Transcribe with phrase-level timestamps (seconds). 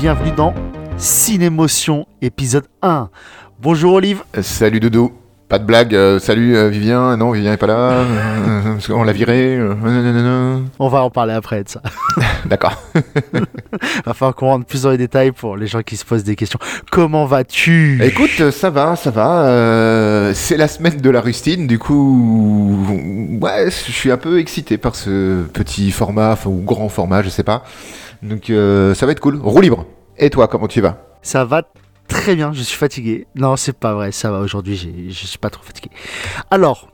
[0.00, 0.54] Bienvenue dans
[0.96, 3.10] Cinémotion épisode 1.
[3.60, 4.22] Bonjour Olive.
[4.34, 5.12] Euh, Salut Doudou.
[5.46, 5.94] Pas de blague.
[5.94, 7.18] euh, salut euh, Vivien.
[7.18, 7.74] Non, Vivien est pas là.
[7.74, 9.60] euh, parce qu'on l'a viré.
[10.78, 11.82] On va en parler après de ça.
[12.46, 12.82] D'accord.
[14.06, 16.34] Va falloir qu'on rentre plus dans les détails pour les gens qui se posent des
[16.34, 16.58] questions.
[16.90, 18.02] Comment vas-tu?
[18.02, 20.32] Écoute, ça va, ça va.
[20.32, 21.66] c'est la semaine de la rustine.
[21.66, 22.78] Du coup,
[23.42, 27.42] ouais, je suis un peu excité par ce petit format, ou grand format, je sais
[27.44, 27.64] pas.
[28.22, 29.36] Donc, euh, ça va être cool.
[29.42, 29.86] Roue libre.
[30.18, 30.98] Et toi, comment tu vas?
[31.22, 31.62] Ça va
[32.08, 33.26] très bien, je suis fatigué.
[33.34, 35.90] Non, c'est pas vrai, ça va aujourd'hui, je suis pas trop fatigué.
[36.50, 36.88] Alors,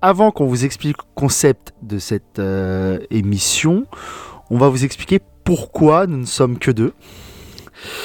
[0.00, 3.86] avant qu'on vous explique le concept de cette euh, émission,
[4.50, 6.92] on va vous expliquer pourquoi nous ne sommes que deux.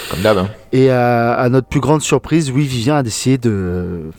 [0.09, 0.37] Comme d'hab.
[0.39, 0.49] hein.
[0.71, 4.11] Et euh, à notre plus grande surprise, oui, Vivien a décidé de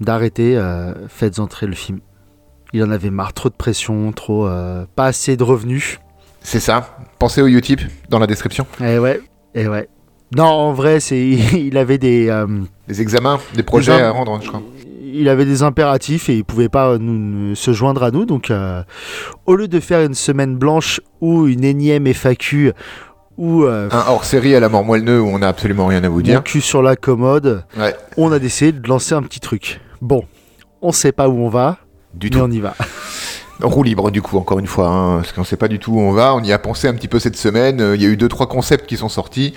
[0.00, 0.60] d'arrêter
[1.08, 2.00] Faites entrer le film.
[2.72, 4.48] Il en avait marre, trop de pression, trop
[4.96, 6.00] pas assez de revenus.
[6.46, 6.96] C'est ça.
[7.18, 8.66] Pensez au Utip dans la description.
[8.80, 9.20] Et ouais,
[9.54, 9.88] et ouais.
[10.36, 11.18] Non, en vrai, c'est
[11.54, 12.46] il avait des euh,
[12.86, 14.62] Des examens, des projets Des à rendre, je crois.
[15.02, 18.26] il avait des impératifs et il pouvait pas nous, nous- se joindre à nous.
[18.26, 18.82] Donc, euh,
[19.46, 22.72] au lieu de faire une semaine blanche ou une énième FAQ
[23.38, 26.22] ou euh, Un hors-série à la mort moelle où on a absolument rien à vous
[26.22, 26.42] dire.
[26.44, 27.94] cul sur la commode, Ouais.
[28.16, 29.80] on a décidé de lancer un petit truc.
[30.02, 30.24] Bon,
[30.82, 31.78] on sait pas où on va,
[32.12, 32.38] Du mais tout.
[32.44, 32.74] on y va.
[33.62, 36.00] Roue libre du coup, encore une fois, hein, parce qu'on sait pas du tout où
[36.00, 36.34] on va.
[36.34, 37.92] On y a pensé un petit peu cette semaine.
[37.94, 39.54] Il y a eu deux trois concepts qui sont sortis,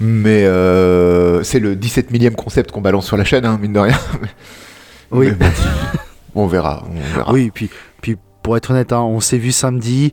[0.00, 3.80] mais euh, c'est le 17 millième concept qu'on balance sur la chaîne, hein, mine de
[3.80, 3.98] rien.
[5.12, 5.28] Oui.
[5.38, 5.46] Mais
[6.34, 7.32] on verra, on verra.
[7.32, 7.68] Oui, puis,
[8.00, 10.12] puis pour être honnête, hein, on s'est vu samedi,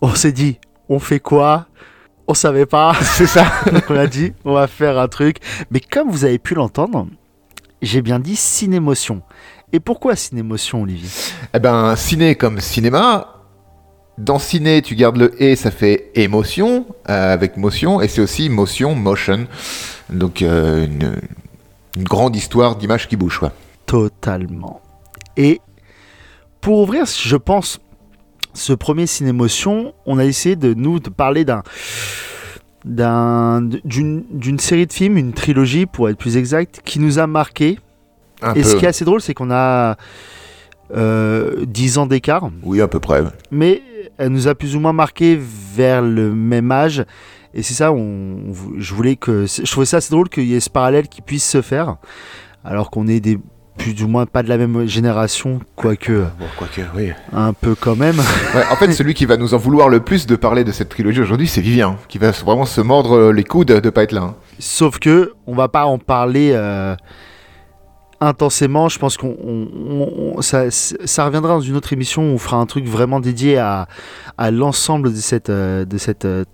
[0.00, 0.58] on s'est dit,
[0.88, 1.66] on fait quoi?
[2.26, 2.94] On savait pas.
[3.02, 3.46] C'est ça.
[3.72, 5.38] Donc on a dit, on va faire un truc.
[5.70, 7.08] Mais comme vous avez pu l'entendre,
[7.82, 9.22] j'ai bien dit cinémotion.
[9.72, 11.08] Et pourquoi cinémotion, Olivier?
[11.54, 13.34] Eh ben, ciné comme cinéma.
[14.16, 18.48] Dans ciné, tu gardes le et, ça fait émotion euh, avec motion, et c'est aussi
[18.48, 19.46] motion, motion.
[20.10, 21.20] Donc euh, une,
[21.96, 23.52] une grande histoire d'images qui bougent, quoi.
[23.86, 24.80] Totalement.
[25.36, 25.60] Et
[26.60, 27.78] pour ouvrir, je pense,
[28.54, 31.62] ce premier cinémotion, on a essayé de nous de parler d'un
[32.84, 37.26] d'un- d'une d'une série de films, une trilogie pour être plus exact, qui nous a
[37.28, 37.78] marqué.
[38.42, 38.68] Un Et peu.
[38.68, 39.96] ce qui est assez drôle, c'est qu'on a
[40.96, 43.22] euh, 10 ans d'écart, Oui, à peu près.
[43.50, 43.82] mais
[44.16, 45.38] elle nous a plus ou moins marqué
[45.74, 47.04] vers le même âge.
[47.54, 49.46] Et c'est ça, on, on- je voulais que.
[49.46, 51.96] Je trouvais ça assez drôle qu'il y ait ce parallèle qui puisse se faire,
[52.64, 53.38] alors qu'on est des
[53.76, 57.12] plus ou moins pas de la même génération, quoique Bon, quoique, oui.
[57.32, 58.16] un peu quand même.
[58.54, 60.88] Ouais, en fait, celui qui va nous en vouloir le plus de parler de cette
[60.88, 64.22] trilogie aujourd'hui, c'est Vivien, qui va vraiment se mordre les coudes de pas être là.
[64.22, 64.34] hein.
[64.58, 66.96] Sauf que on va pas en parler euh,
[68.20, 68.88] intensément.
[68.88, 72.22] Je pense qu'on on- on- on- ça, ça reviendra dans une autre émission.
[72.30, 73.86] Où on fera un truc vraiment dédié à,
[74.36, 76.44] à l'ensemble de cette euh, de cette euh,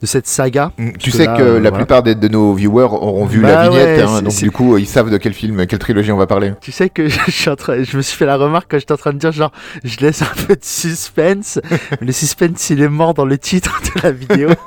[0.00, 0.72] de cette saga.
[0.78, 1.76] Mm, Tu sais là, que euh, la voilà.
[1.84, 4.76] plupart des- de nos viewers auront vu Bah la vignette, ouais, hein, donc du coup,
[4.78, 6.52] ils savent de quel film, quelle trilogie on va parler.
[6.60, 8.92] Tu sais que je, suis en train- je me suis fait la remarque quand j'étais
[8.92, 9.52] en train de dire genre
[9.84, 11.58] je laisse un peu de suspense.
[12.00, 14.50] le suspense il est mort dans le titre de la vidéo.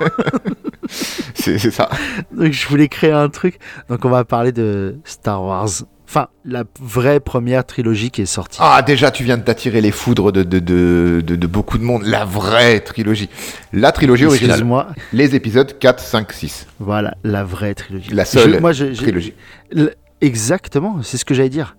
[1.34, 1.88] C'est ça.
[2.36, 3.58] Donc je voulais créer un truc.
[3.88, 5.68] Donc on va parler de Star Wars.
[6.12, 8.58] Enfin, la vraie première trilogie qui est sortie.
[8.60, 11.84] Ah, déjà, tu viens de t'attirer les foudres de, de, de, de- de beaucoup de
[11.84, 12.02] monde.
[12.04, 13.28] La vraie trilogie.
[13.72, 14.54] La trilogie originale.
[14.56, 14.88] Excuse-moi.
[15.12, 16.66] Les épisodes 4, 5, 6.
[16.80, 18.10] Voilà, la vraie trilogie.
[18.12, 19.34] La seule Je- moi, je- trilogie.
[20.20, 21.76] exactement, c'est ce que j'allais dire.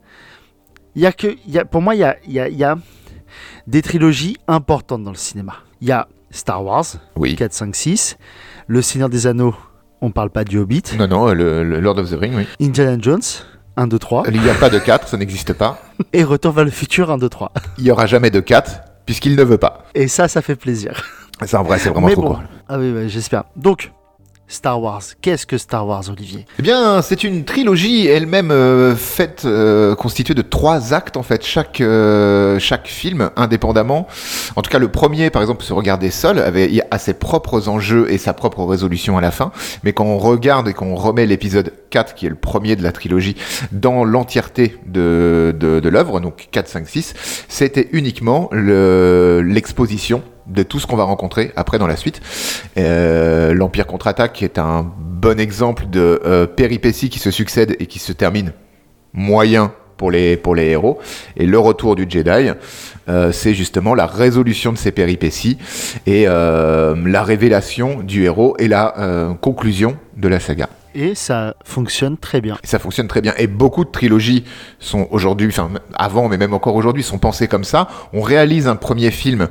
[0.95, 2.47] Il y a que, il y a, pour moi, il y a, il y a-
[2.47, 2.77] il y a
[3.67, 5.55] des trilogies importantes dans le cinéma.
[5.81, 6.85] Il y a Star Wars,
[7.17, 7.35] Oui.
[7.35, 8.17] 4, 5, 6.
[8.67, 9.55] Le Seigneur des Anneaux,
[10.01, 10.83] on parle pas du Hobbit.
[10.97, 12.47] Non, non, le, le Lord of the Ring, oui.
[12.65, 13.19] Indiana Jones,
[13.77, 14.23] 1, 2, 3.
[14.31, 15.79] Il n'y a pas de 4, ça n'existe pas.
[16.13, 17.51] Et Retour vers le futur, 1, 2, 3.
[17.77, 19.85] Il n'y aura jamais de 4, puisqu'il ne veut pas.
[19.95, 21.03] Et ça, ça fait plaisir.
[21.45, 22.33] C'est en vrai, c'est vraiment Mais trop bon.
[22.35, 22.43] cool.
[22.69, 23.45] Ah oui, oui, j'espère.
[23.55, 23.91] Donc,
[24.51, 25.01] Star Wars.
[25.21, 26.45] Qu'est-ce que Star Wars, Olivier?
[26.59, 31.45] Eh bien, c'est une trilogie elle-même euh, faite, euh, constituée de trois actes en fait.
[31.45, 34.07] Chaque euh, chaque film indépendamment.
[34.57, 38.11] En tout cas, le premier, par exemple, se regarder seul, avait a ses propres enjeux
[38.11, 39.51] et sa propre résolution à la fin.
[39.83, 42.91] Mais quand on regarde et qu'on remet l'épisode 4, qui est le premier de la
[42.91, 43.37] trilogie,
[43.71, 47.13] dans l'entièreté de de, l'œuvre, donc 4, 5, 6,
[47.47, 52.21] c'était uniquement le l'exposition de tout ce qu'on va rencontrer après dans la suite.
[52.77, 57.99] Euh, L'Empire contre-attaque est un bon exemple de euh, péripéties qui se succèdent et qui
[57.99, 58.51] se terminent
[59.13, 60.99] moyen pour les, pour les héros.
[61.37, 62.51] Et le retour du Jedi,
[63.07, 65.57] euh, c'est justement la résolution de ces péripéties
[66.07, 70.69] et la révélation du héros et la conclusion de la saga.
[70.93, 72.57] Et ça fonctionne très bien.
[72.63, 73.33] Et ça fonctionne très bien.
[73.37, 74.43] Et beaucoup de trilogies
[74.79, 77.87] sont aujourd'hui, enfin avant, mais même encore aujourd'hui, sont pensées comme ça.
[78.13, 79.47] On réalise un premier film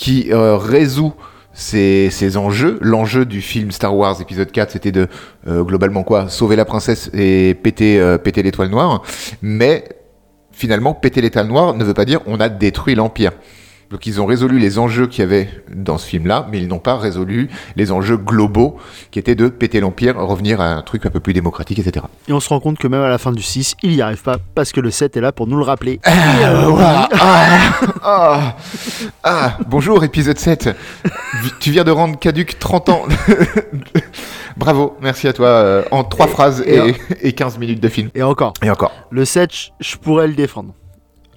[0.00, 1.12] qui euh, résout
[1.52, 2.78] ces, ces enjeux.
[2.80, 5.08] L'enjeu du film Star Wars épisode 4, c'était de
[5.46, 6.30] euh, globalement quoi?
[6.30, 9.02] Sauver la princesse et péter, euh, péter l'étoile noire.
[9.42, 9.84] Mais
[10.52, 13.32] finalement, péter l'étoile noire ne veut pas dire on a détruit l'Empire.
[13.90, 16.78] Donc ils ont résolu les enjeux qu'il y avait dans ce film-là, mais ils n'ont
[16.78, 18.76] pas résolu les enjeux globaux
[19.10, 22.06] qui étaient de péter l'Empire, revenir à un truc un peu plus démocratique, etc.
[22.28, 24.22] Et on se rend compte que même à la fin du 6, il n'y arrive
[24.22, 25.98] pas parce que le 7 est là pour nous le rappeler.
[26.04, 27.08] Ah, voilà.
[27.18, 27.58] Ah,
[28.04, 28.56] ah,
[29.24, 29.58] ah.
[29.66, 30.70] bonjour épisode 7.
[31.58, 33.02] Tu viens de rendre caduque 30 ans.
[34.56, 35.48] Bravo, merci à toi.
[35.48, 36.90] euh, en trois phrases et-
[37.22, 38.10] et, et 15 minutes de film.
[38.14, 38.92] Et encore, Et encore.
[39.10, 40.74] le 7, je- je pourrais le défendre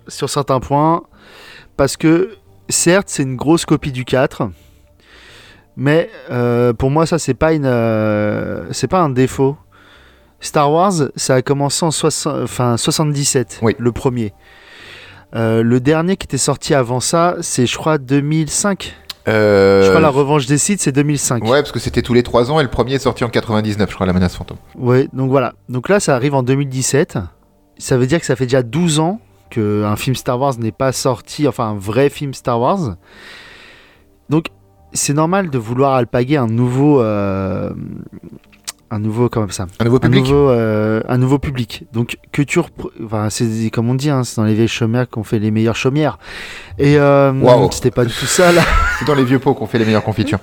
[0.07, 1.01] sur certains points
[1.77, 2.35] parce que
[2.69, 4.49] certes, c'est une grosse copie du 4.
[5.75, 9.57] Mais euh, pour moi, ça, c'est pas une, euh, c'est pas un défaut.
[10.39, 13.75] Star Wars, ça a commencé en soixante- enfin, 77, Oui.
[13.79, 14.33] le premier.
[15.35, 18.93] Euh, le dernier qui était sorti avant ça, c'est je crois 2005.
[19.29, 21.43] Euh, Je crois la revanche des Sith, c'est 2005.
[21.45, 23.89] Ouais, parce que c'était tous les 3 ans et le premier est sorti en 99,
[23.89, 24.57] je crois, La menace fantôme.
[24.75, 25.53] Ouais, donc voilà.
[25.69, 27.17] Donc là, ça arrive en 2017.
[27.79, 29.19] Ça veut dire que ça fait déjà 12 ans
[29.53, 32.95] qu'un film Star Wars n'est pas sorti, enfin un vrai film Star Wars.
[34.29, 34.47] Donc
[34.93, 37.71] c'est normal de vouloir alpaguer un nouveau, euh,
[38.89, 41.85] un nouveau comme ça, Un nouveau un public nouveau, euh, un nouveau public.
[41.93, 42.59] Donc que tu,
[43.03, 45.75] enfin c'est comme on dit, hein, c'est dans les vieilles chaumières qu'on fait les meilleures
[45.75, 46.17] chaumières.
[46.79, 47.71] Et euh, Waouh.
[47.71, 48.61] c'était pas du tout ça là.
[48.99, 50.39] C'est dans les vieux pots qu'on fait les meilleures confitures.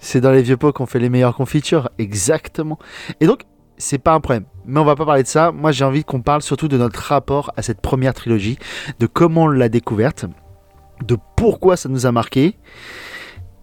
[0.00, 2.78] C'est dans les vieux pots qu'on fait les meilleures confitures, exactement.
[3.20, 3.42] Et donc,
[3.82, 4.44] c'est pas un problème.
[4.66, 5.50] Mais on va pas parler de ça.
[5.52, 8.58] Moi, j'ai envie qu'on parle surtout de notre rapport à cette première trilogie,
[9.00, 10.24] de comment on l'a découverte,
[11.04, 12.56] de pourquoi ça nous a marqué.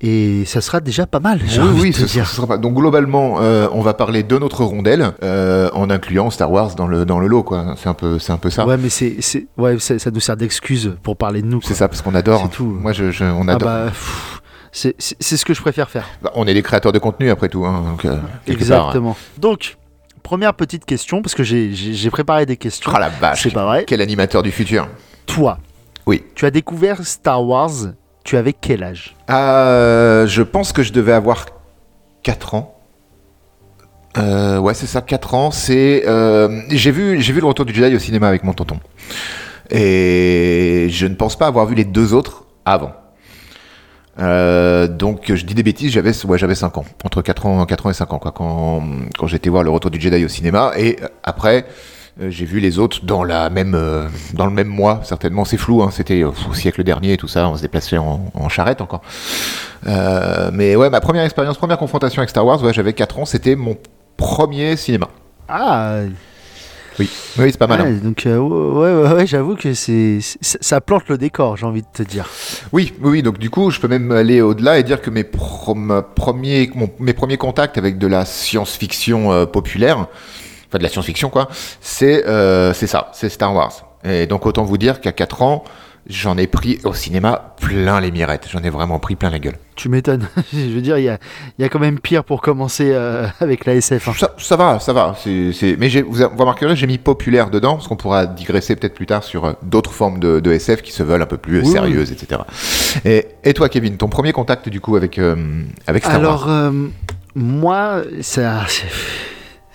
[0.01, 2.47] Et ça sera déjà pas mal, Oui, envie oui, de te ce sera, ce sera
[2.47, 2.57] pas.
[2.57, 6.87] Donc globalement, euh, on va parler de notre rondelle euh, en incluant Star Wars dans
[6.87, 7.73] le dans le lot, quoi.
[7.75, 8.65] C'est un peu, c'est un peu ça.
[8.65, 11.61] Ouais, mais c'est, c'est- ouais, ça nous sert d'excuse pour parler de nous.
[11.63, 12.43] C'est ça, parce qu'on adore.
[12.43, 12.77] C'est tout.
[12.81, 13.67] Moi, je, je- on Ah adore.
[13.67, 14.41] bah, pff,
[14.71, 16.05] c'est, ce que je préfère faire.
[16.21, 18.29] Bah, on est des créateurs de contenu après tout, hein, donc euh, part, hein.
[18.47, 19.17] Exactement.
[19.37, 19.75] Donc,
[20.21, 22.91] première petite question, parce que j'ai, préparé des questions.
[22.93, 23.43] Ah la vache.
[23.43, 23.85] c'est pas vrai.
[23.87, 24.87] Quel animateur du futur?
[25.25, 25.59] Toi,
[26.05, 26.23] Oui.
[26.35, 27.71] tu as découvert Star Wars,
[28.23, 29.15] tu avais quel âge?
[29.29, 31.45] Euh, je pense que je devais avoir
[32.23, 32.75] 4 ans.
[34.17, 35.51] Euh, ouais, c'est ça, 4 ans.
[35.51, 38.79] C'est, euh, j'ai vu, j'ai vu le Retour du Jedi au cinéma avec mon tonton.
[39.69, 42.91] Et je ne pense pas avoir vu les deux autres avant.
[44.17, 47.85] Euh, donc je dis des bêtises, j'avais ouais, j'avais 5 ans, entre 4 ans, 4
[47.85, 48.83] ans et 5 ans quoi, quand,
[49.17, 50.71] quand j'étais voir le Retour du Jedi au cinéma.
[50.77, 51.65] Et euh, après,
[52.19, 53.77] euh, j'ai vu les autres dans la même
[54.33, 55.45] dans le même mois certainement.
[55.45, 57.47] C'est flou hein, c'était au siècle dernier et tout ça.
[57.47, 59.01] On se déplaçait en, charrette encore.
[59.85, 63.25] Mais ouais ma première expérience première confrontation avec Star Wars ouais j'avais 4 ans.
[63.25, 63.77] C'était mon
[64.17, 65.07] premier cinéma.
[65.47, 66.01] Ah,
[66.99, 67.99] oui oui c'est pas mal hein.
[68.03, 71.87] donc euh, ouais, ouais, ouais, j'avoue que c'est, ça plante le décor, j'ai envie de
[71.93, 72.27] te dire.
[72.73, 76.69] oui oui donc du coup je peux même aller au-delà et dire que mes premiers
[76.75, 80.07] mon- mes premiers contacts avec de la science-fiction euh, populaire
[80.67, 81.47] enfin de la science-fiction quoi
[81.81, 85.63] c'est euh, c'est ça c'est Star Wars et donc autant vous dire qu'à 4 ans
[86.07, 89.57] j'en ai pris au cinéma plein les mirettes j'en ai vraiment pris plein la gueule
[89.75, 90.27] Tu m'étonnes.
[90.53, 91.17] je veux dire, il y a,
[91.57, 94.07] y a quand même pire pour commencer euh, avec la SF.
[94.09, 94.13] hein.
[94.17, 95.15] Ça, ça va, ça va.
[95.25, 99.23] Mais vous, vous remarquerez, j'ai mis populaire dedans, parce qu'on pourra digresser peut-être plus tard
[99.23, 102.11] sur euh, d'autres formes de, de SF qui se veulent un peu plus Oui, sérieuses,
[102.11, 102.41] etc.
[103.05, 105.35] Et, et toi, Kevin, ton premier contact du coup avec, euh,
[105.87, 106.71] avec Star Alors, Wars euh,
[107.35, 108.65] moi, ça,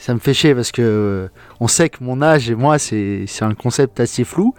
[0.04, 1.28] ça me fait chier parce que euh,
[1.61, 4.54] on sait que mon âge et moi, c'est c'est un concept assez flou.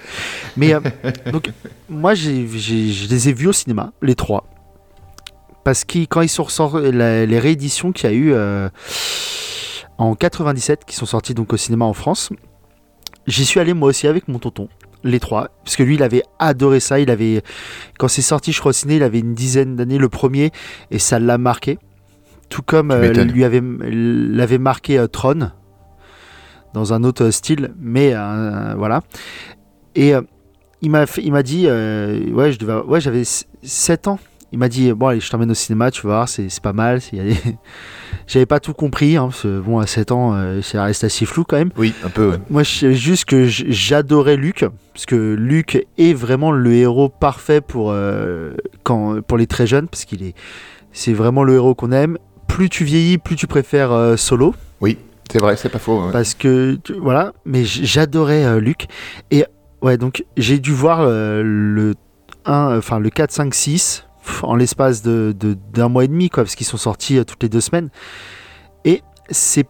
[0.58, 0.80] Mais euh,
[1.32, 1.52] donc,
[1.88, 4.46] moi, je les ai vus au cinéma, les trois.
[5.64, 8.70] Parce que quand ils sont ressortis, la- les rééditions qu'il y a eu euh,
[10.00, 12.32] en 97, qui sont sorties donc au cinéma en France,
[13.28, 14.68] j'y suis allé moi aussi avec mon tonton.
[15.04, 17.00] Les trois, parce que lui il avait adoré ça.
[17.00, 17.44] Il avait,
[18.00, 20.50] quand c'est sorti, je crois au ciné, il avait une dizaine d'années le premier,
[20.90, 21.78] et ça l'a marqué.
[22.50, 25.52] Tout comme euh, lui avait l'avait marqué euh, Tron
[26.74, 29.02] dans un autre style, mais euh, voilà.
[29.96, 30.22] Et euh,
[30.82, 33.24] il m'a il m'a dit, euh, ouais, je devais, ouais, j'avais
[33.64, 34.20] 7 ans.
[34.52, 36.74] Il m'a dit, bon allez, je t'emmène au cinéma, tu vas voir, c'est c'est pas
[36.74, 37.00] mal.
[37.12, 37.36] des-
[38.28, 41.26] J'avais pas tout compris, hein, parce que bon, à 7 ans, euh, ça reste assez
[41.26, 41.72] flou quand même.
[41.78, 42.30] Oui, un peu.
[42.32, 42.38] ouais.
[42.50, 47.62] Moi, je sais juste que j'adorais Luc, parce que Luc est vraiment le héros parfait
[47.62, 50.36] pour, euh, quand, pour les très jeunes, parce qu'il est,
[50.92, 52.18] c'est vraiment le héros qu'on aime.
[52.48, 54.54] Plus tu vieillis, plus tu préfères euh, Solo,
[55.32, 56.06] C'est vrai, c'est pas faux.
[56.06, 56.12] ouais.
[56.12, 57.34] parce que tu- voilà.
[57.46, 58.86] Mais j'adorais euh, Luc,
[59.32, 59.44] et
[59.82, 61.96] ouais, donc j'ai dû voir euh, le
[62.46, 66.30] 1, enfin le 4, 5, 6 pff, en l'espace de de- d'un mois et demi,
[66.30, 67.90] quoi, parce qu'ils sont sortis toutes les deux semaines.
[68.86, 69.68] Et c'est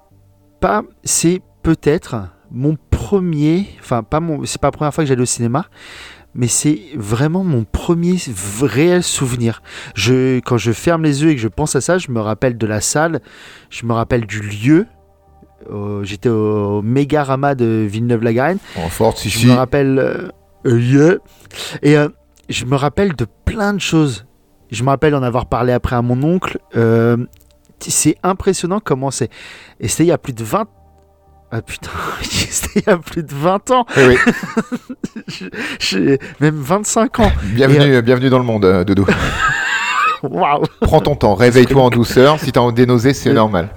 [0.59, 2.15] pas, c'est peut-être
[2.51, 5.65] mon premier, enfin pas mon, c'est pas la première fois que j'allais au cinéma,
[6.35, 8.17] mais c'est vraiment mon premier
[8.61, 9.61] réel souvenir.
[9.95, 12.57] Je, quand je ferme les yeux et que je pense à ça, je me rappelle
[12.57, 13.21] de la salle,
[13.69, 14.85] je me rappelle du lieu.
[15.71, 18.59] Euh, J'étais au Mégarama de Villeneuve-la-Garenne.
[18.77, 19.97] En forte, si Je me rappelle.
[19.97, 20.27] euh,
[20.67, 21.15] euh, yeah.
[21.81, 22.09] Et euh,
[22.49, 24.25] je me rappelle de plein de choses.
[24.71, 26.59] Je me rappelle en avoir parlé après à mon oncle.
[26.75, 27.17] Euh,
[27.79, 29.29] c'est impressionnant comment c'est.
[29.79, 30.65] Et c'était il y a plus de 20.
[31.51, 31.91] Ah putain,
[32.23, 33.85] c'était il y a plus de 20 ans.
[33.97, 34.17] Oui, oui.
[35.79, 37.31] J'ai même 25 ans.
[37.43, 39.05] Bienvenue, bienvenue dans le monde, euh, Dodo.
[40.23, 42.39] Waouh, Prends ton temps, réveille-toi en douceur.
[42.39, 43.69] Si t'as des nausées, c'est Euh, normal.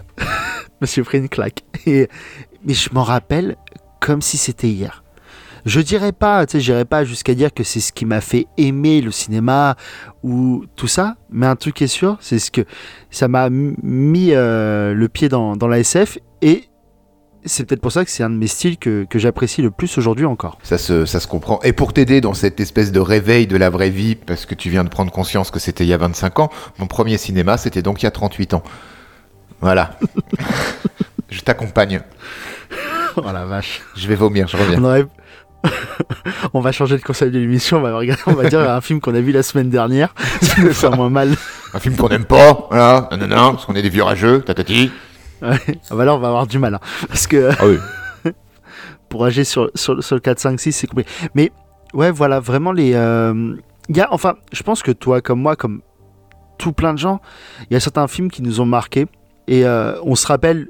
[0.80, 1.62] monsieur pris une claque.
[1.86, 2.08] Et,
[2.64, 3.56] mais je m'en rappelle
[4.00, 5.04] comme si c'était hier.
[5.66, 8.46] Je dirais pas, tu sais, j'irais pas jusqu'à dire que c'est ce qui m'a fait
[8.56, 9.76] aimer le cinéma
[10.22, 12.62] ou tout ça, mais un truc est sûr, c'est ce que
[13.10, 16.67] ça m'a mis euh, le pied dans, dans la SF et
[17.44, 19.96] c'est peut-être pour ça que c'est un de mes styles que, que j'apprécie le plus
[19.98, 20.58] aujourd'hui encore.
[20.62, 21.60] Ça se, ça se comprend.
[21.62, 24.70] Et pour t'aider dans cette espèce de réveil de la vraie vie, parce que tu
[24.70, 27.82] viens de prendre conscience que c'était il y a 25 ans, mon premier cinéma, c'était
[27.82, 28.62] donc il y a 38 ans.
[29.60, 29.98] Voilà.
[31.30, 32.00] je t'accompagne.
[33.16, 33.82] Oh la vache.
[33.96, 34.78] Je vais vomir, je reviens.
[34.80, 35.06] On, aurait-
[36.54, 39.00] on va changer de concept de l'émission, on va, regarder, on va dire un film
[39.00, 41.34] qu'on a vu la semaine dernière, ça nous fera moins mal.
[41.74, 43.08] Un film qu'on n'aime pas, voilà.
[43.10, 44.90] Non, non, non, parce qu'on est des vieux rageux, tatati.
[45.42, 45.58] Ouais.
[45.90, 46.74] Ah bah là, on va avoir du mal.
[46.74, 46.80] hein.
[47.08, 47.78] parce que Ah oui.
[49.08, 51.10] pour agir sur, sur, sur le 4, 5, 6, c'est compliqué.
[51.34, 51.52] Mais
[51.94, 52.92] ouais, voilà, vraiment les.
[52.94, 53.54] euh,
[53.88, 55.80] y a, enfin, je pense que toi, comme moi, comme
[56.58, 57.20] tout plein de gens,
[57.70, 59.06] il y a certains films qui nous ont marqués.
[59.46, 60.68] Et euh, on se rappelle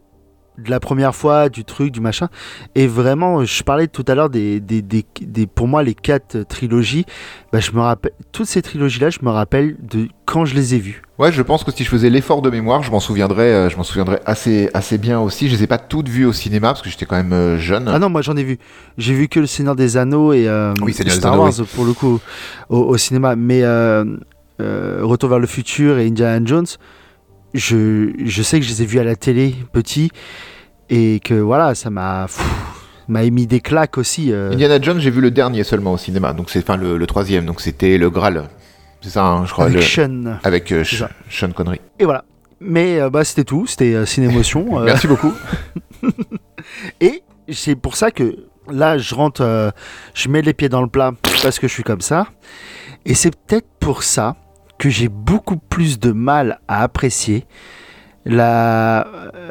[0.58, 2.28] de la première fois, du truc, du machin.
[2.74, 6.42] Et vraiment, je parlais tout à l'heure des, des, des, des- Pour moi, les quatre
[6.42, 7.06] trilogies.
[7.52, 8.12] Bah, je me rappelle.
[8.32, 11.02] Toutes ces trilogies-là, je me rappelle de quand je les ai vues.
[11.18, 13.76] Ouais, je pense que si je faisais l'effort de mémoire, je m'en souviendrais, euh, je
[13.76, 15.48] m'en souviendrais assez, assez bien aussi.
[15.48, 17.88] Je les ai pas toutes vues au cinéma parce que j'étais quand même euh, jeune.
[17.88, 18.58] Ah non, moi j'en ai vu.
[18.98, 21.66] J'ai vu que le Seigneur des Anneaux et euh, Oui, Seigneur des Star Anneaux, Wars
[21.74, 22.20] pour le coup
[22.68, 23.34] au, au cinéma.
[23.34, 24.04] Mais euh,
[24.60, 26.66] euh, Retour vers le futur et Indiana Jones,
[27.52, 30.12] je, je sais que je les ai vus à la télé petit
[30.88, 32.26] et que voilà, ça m'a
[33.08, 34.32] m'a émis des claques aussi.
[34.32, 37.44] Indiana Jones, j'ai vu le dernier seulement au cinéma, donc c'est enfin le, le troisième,
[37.44, 38.44] donc c'était le Graal.
[39.00, 39.66] C'est ça, hein, je crois.
[39.66, 40.38] avec le- Sean.
[40.42, 40.84] avec euh.
[41.30, 41.80] Sean Connery.
[41.98, 42.24] Et voilà.
[42.60, 44.78] Mais euh, bah, c'était tout, c'était euh, Cinémotion.
[44.80, 45.32] euh, Merci beaucoup.
[47.00, 48.36] Et c'est pour ça que
[48.68, 49.72] là, je rentre,
[50.14, 51.12] je mets les pieds dans le plat
[51.42, 52.26] parce que je suis comme ça.
[53.06, 54.36] Et c'est peut-être pour ça
[54.78, 57.46] que j'ai beaucoup plus de mal à apprécier
[58.28, 59.06] la,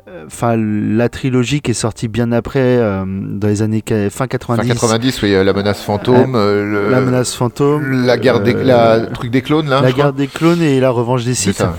[0.07, 4.67] euh, enfin, la trilogie qui est sortie bien après, euh, dans les années fin 90.
[4.67, 8.05] Fin 90, oui, euh, la menace fantôme, euh, le- La menace fantôme.
[8.05, 9.81] la guerre des, la le truc des clones là.
[9.81, 11.57] la guerre des clones et la revanche des Sith.
[11.57, 11.75] ça.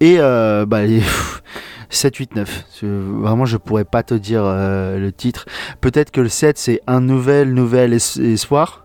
[0.00, 1.02] Et bah, les
[1.90, 2.64] 7, 8, 9.
[2.80, 5.44] Je- Vraiment, je pourrais pas te dire euh, le titre.
[5.80, 8.81] Peut-être que le 7, c'est un nouvel, nouvel es- espoir.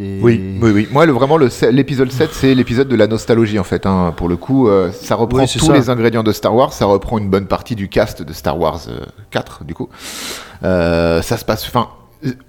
[0.00, 0.88] Oui, oui, oui.
[0.90, 3.86] Moi, le, vraiment, l'épisode 7, c'est l'épisode de la nostalgie, en fait.
[3.86, 4.12] hein.
[4.16, 5.72] Pour le coup, euh, ça reprend Oui, tous ça.
[5.72, 6.72] les ingrédients de Star Wars.
[6.72, 9.00] Ça reprend une bonne partie du cast de Star Wars euh,
[9.30, 9.88] 4, du coup.
[10.64, 11.66] Euh, ça se passe...
[11.66, 11.88] Enfin,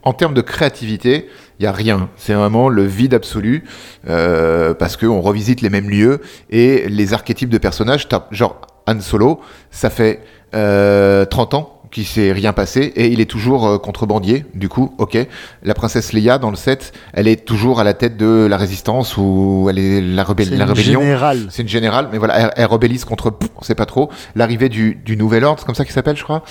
[0.04, 1.28] en termes de créativité,
[1.60, 2.10] il y a rien.
[2.16, 3.64] C'est vraiment le vide absolu.
[4.10, 6.22] euh, parce qu'on revisite les mêmes lieux.
[6.50, 10.22] Et les archétypes de personnages, genre Han Solo, ça fait
[10.56, 14.46] euh, 30 ans qu'il s'est rien passé et il est toujours euh, contrebandier.
[14.54, 15.18] Du coup ok
[15.64, 19.18] la princesse Leia dans le set elle est toujours à la tête de la résistance
[19.18, 21.02] ou elle est la, rebelle- C'est la une rébellion.
[21.02, 21.48] générale.
[21.50, 24.10] c'est une générale mais voilà elle, elle rebellise contre on sait pas trop.
[24.36, 26.44] L'arrivée du, du nouvel ordre c'est comme ça qu'il s'appelle je crois.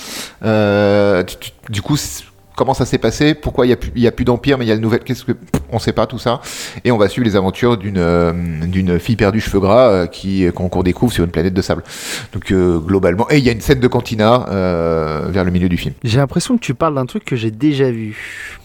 [0.44, 1.22] Euh,
[1.70, 2.24] du coup c'est-
[2.56, 4.74] comment ça s'est passé pourquoi il y a plus a d'empire mais il y a
[4.74, 5.32] le nouvel qu'est-ce que
[5.70, 6.40] on sait pas tout ça
[6.84, 8.32] et on va suivre les aventures d'une euh,
[8.66, 11.84] d'une fille perdue cheveux gras euh, qui qu'on qu'on découvre sur une planète de sable
[12.32, 15.68] donc euh, globalement et il y a une scène de cantina euh, vers le milieu
[15.68, 18.16] du film J'ai l'impression que tu parles d'un truc que j'ai déjà vu.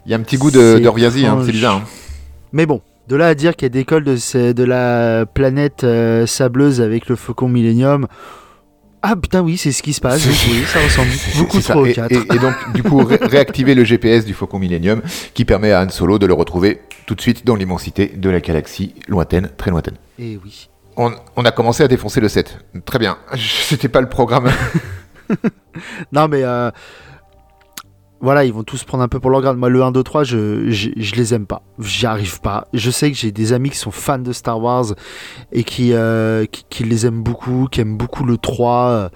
[0.05, 1.83] il y a un petit goût de, de Riazi, hein, c'est bizarre hein.
[2.53, 5.83] Mais bon, de là à dire qu'il y a des cols de, de la planète
[5.83, 8.07] euh, sableuse avec le faucon Millennium.
[9.03, 10.25] Ah putain, oui, c'est ce qui se passe.
[10.27, 12.11] Oui, ça ressemble beaucoup trop au et, 4.
[12.11, 15.01] et- et donc, du coup, ré- réactiver le GPS du Faucon Millennium
[15.33, 18.39] qui permet à Han Solo de le retrouver tout de suite dans l'immensité de la
[18.39, 19.95] galaxie lointaine, très lointaine.
[20.19, 20.69] Et oui.
[20.97, 22.59] On, on a commencé à défoncer le 7.
[22.85, 23.17] Très bien.
[23.37, 24.51] C'était pas le programme.
[26.11, 26.69] Non, mais euh,
[28.21, 29.57] voilà, ils vont tous prendre un peu pour leur grade.
[29.57, 31.63] Moi, le 1, 2, 3, je, je, je les aime pas.
[31.79, 32.67] J'y arrive pas.
[32.73, 34.93] Je sais que j'ai des amis qui sont fans de Star Wars
[35.51, 39.09] et qui, euh, qui, qui les aiment beaucoup, qui aiment beaucoup le 3 euh,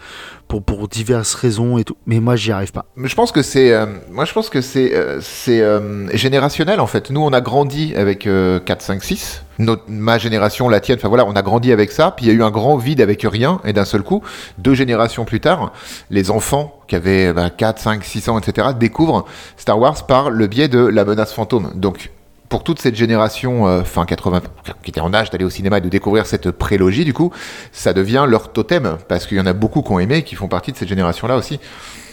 [0.48, 1.98] pour, pour diverses raisons et tout.
[2.06, 2.86] Mais moi, j'y arrive pas.
[2.96, 6.80] Mais je pense que c'est, euh, moi je pense que c'est, euh, c'est euh, générationnel
[6.80, 7.12] en fait.
[7.12, 9.45] Nous on a grandi avec euh, 4, 5, 6.
[9.60, 12.12] Notre, ma génération, la tienne, enfin voilà, on a grandi avec ça.
[12.12, 13.60] Puis il y a eu un grand vide avec rien.
[13.66, 14.22] Et d'un seul coup,
[14.58, 15.72] deux générations plus tard,
[16.10, 19.26] les enfants qui avaient bah, 4, 5, 6 ans, etc., découvrent
[19.58, 21.72] Star Wars par le biais de la menace fantôme.
[21.76, 22.12] Donc
[22.50, 24.42] pour toute cette génération euh, fin 80
[24.84, 27.32] qui était en âge d'aller au cinéma et de découvrir cette prélogie, du coup,
[27.72, 30.48] ça devient leur totem parce qu'il y en a beaucoup qui ont aimé, qui font
[30.48, 31.60] partie de cette génération-là aussi.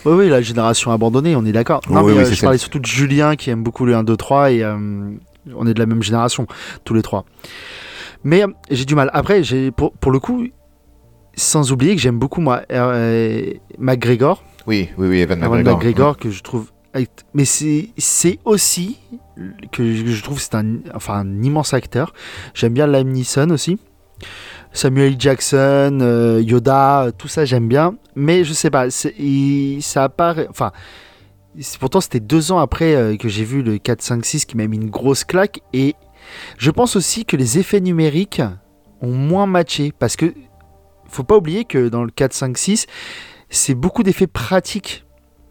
[0.04, 1.80] Oui, oui, la génération abandonnée, on est d'accord.
[1.88, 4.02] Non, Oui, mais oui, euh, je parlais surtout de Julien qui aime beaucoup le 1,
[4.02, 4.76] 2, 3 et euh,
[5.54, 6.46] on est de la même génération,
[6.84, 7.25] tous les trois.
[8.25, 9.11] Mais euh, j'ai du mal.
[9.12, 10.46] Après, j'ai pour, pour le coup,
[11.34, 15.76] sans oublier que j'aime beaucoup moi euh, McGregor, Oui, oui, oui, Evan McGregor.
[15.78, 16.70] McGregor, que je trouve.
[17.32, 18.99] Mais c'est aussi
[19.72, 22.12] que je trouve c'est un, enfin, un immense acteur.
[22.52, 23.78] J'aime bien Liam Neeson aussi.
[24.75, 25.16] Samuel.
[25.18, 27.96] Jackson, euh, Yoda, tout ça j'aime bien.
[28.14, 28.87] Mais je sais pas,
[29.18, 30.46] il- ça apparaît.
[30.50, 30.70] Enfin,
[31.78, 34.66] pourtant c'était deux ans après euh, que j'ai vu le 4, 5, 6 qui m'a
[34.66, 35.61] mis une grosse claque.
[35.73, 35.94] Et
[36.59, 38.42] je pense aussi que les effets numériques
[39.00, 39.92] ont moins matché.
[39.99, 40.32] Parce que
[41.09, 42.87] faut pas oublier que dans le 4, 5, 6,
[43.50, 45.04] c'est beaucoup d'effets pratiques.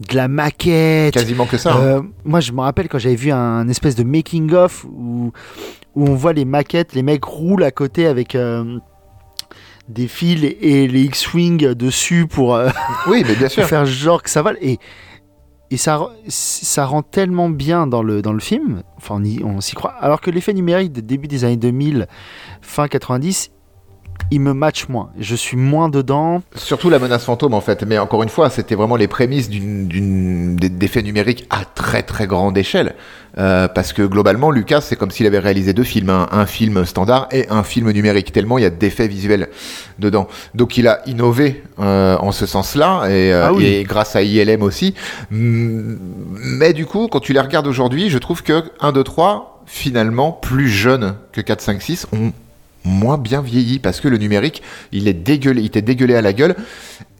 [0.10, 1.76] De la maquette, Quasiment que ça.
[1.76, 1.80] hein.
[1.84, 5.32] euh, moi, je me rappelle quand j'avais vu un espèce de making-of où,
[5.94, 8.80] où on voit les maquettes, les mecs roulent à côté avec euh,
[9.88, 12.70] des fils et les X-Wing dessus pour, euh,
[13.06, 13.68] Oui, mais bien pour sûr.
[13.68, 14.54] faire genre que ça va.
[14.60, 14.80] Et,
[15.72, 19.92] et ça, ça rend tellement bien dans le, dans le film, enfin on, s'y croit,
[19.92, 22.08] alors que l'effet numérique de début des années 2000,
[22.62, 23.52] fin 90,
[24.32, 25.10] il me match moins.
[25.20, 26.42] Je suis moins dedans.
[26.56, 31.04] Surtout la menace fantôme en fait, mais encore une fois, c'était vraiment les prémices d'effets
[31.04, 32.96] numériques à très très grande échelle.
[33.38, 36.28] Euh, parce que globalement, Lucas, c'est comme s'il avait réalisé deux films, hein.
[36.32, 39.50] un film standard et un film numérique, tellement il y a d'effets visuels
[40.00, 40.28] dedans.
[40.54, 43.66] Donc il a innové euh, en ce sens-là, et, euh, Ah oui.
[43.66, 44.96] et grâce à ILM aussi.
[45.30, 50.32] Mais du coup, quand tu les regardes aujourd'hui, je trouve que 1, 2, 3, finalement,
[50.34, 52.34] plus jeunes que 4, 5, 6, ont
[52.84, 56.34] moins bien vieilli parce que le numérique, il est dégueulé, il était dégueulé à la
[56.34, 56.56] gueule.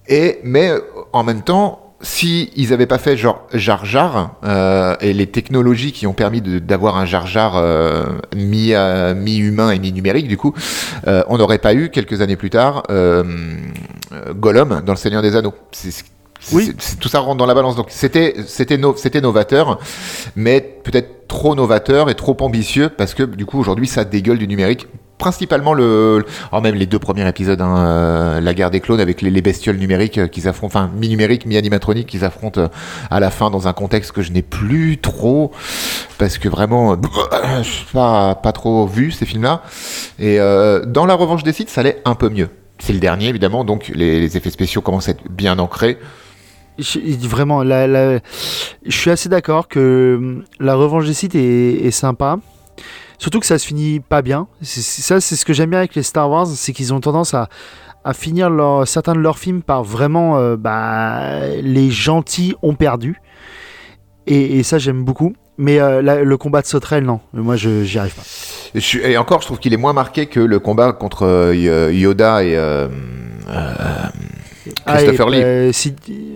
[0.08, 0.80] Et mais euh,
[1.14, 5.92] en même temps, si ils avaient pas fait genre Jar Jar euh, et les technologies
[5.92, 10.28] qui ont permis d'avoir un Jar Jar euh, mi euh, mi humain et mi numérique,
[10.28, 10.54] du coup,
[11.06, 12.84] on n'aurait pas eu quelques années plus tard
[14.36, 15.54] Gollum dans le Seigneur des Anneaux.
[15.72, 16.04] C'est-
[16.54, 16.74] Oui.
[17.00, 17.76] tout ça rentre dans la balance.
[17.76, 19.78] Donc c'était c'était no- c'était novateur,
[20.36, 24.48] mais peut-être trop novateur et trop ambitieux parce que du coup aujourd'hui ça dégueule du
[24.48, 24.88] numérique.
[25.22, 29.22] Principalement le, oh, même les deux premiers épisodes, hein, euh, la guerre des clones avec
[29.22, 32.68] les, les bestioles numériques euh, qu'ils affrontent, enfin mi-numérique, mi-animatronique qu'ils affrontent euh,
[33.12, 35.52] à la fin dans un contexte que je n'ai plus trop
[36.18, 37.00] parce que vraiment,
[37.62, 39.62] je suis pas pas trop vu ces films-là.
[40.18, 40.40] Et
[40.88, 42.50] dans la revanche des sites, ça allait un peu mieux.
[42.80, 46.00] C'est le dernier évidemment, donc les, effets spéciaux commencent à être bien ancrés.
[46.80, 48.22] Je- vraiment, je
[48.88, 52.40] suis assez d'accord que hum, la revanche des sites est, est sympa.
[53.22, 54.48] Surtout que ça se finit pas bien.
[54.64, 57.36] C'est- ça, c'est ce que j'aime bien avec les Star Wars, c'est qu'ils ont tendance
[57.36, 57.50] à,
[58.16, 58.50] finir
[58.88, 63.22] certains de leurs films par vraiment euh, bah, les gentils ont perdu.
[64.26, 65.36] Et, ça, j'aime beaucoup.
[65.60, 67.20] Mais euh, le combat de sauterelle, non.
[67.32, 68.24] Moi, je j'y arrive pas.
[69.04, 72.58] Et encore, je trouve qu'il est moins marqué que le combat contre euh, Yoda et
[74.86, 75.44] Christopher Ah, et, Lee.
[75.44, 75.96] euh, si-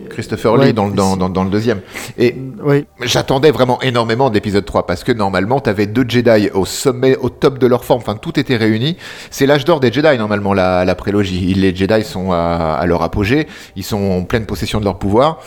[0.09, 1.81] Christopher Ouais, Lee dans, le- dans, si- dans, dans le deuxième.
[2.17, 2.85] Et oui.
[3.01, 7.15] j'attendais vraiment énormément de l'épisode 3 parce que normalement, tu avais deux Jedi au sommet,
[7.17, 7.99] au top de leur forme.
[8.01, 8.97] Enfin, tout était réuni.
[9.31, 11.53] C'est l'âge d'or des Jedi, normalement, la, la prélogie.
[11.53, 13.47] Les Jedi sont à, à leur apogée.
[13.75, 15.39] Ils sont en pleine possession de leur pouvoir.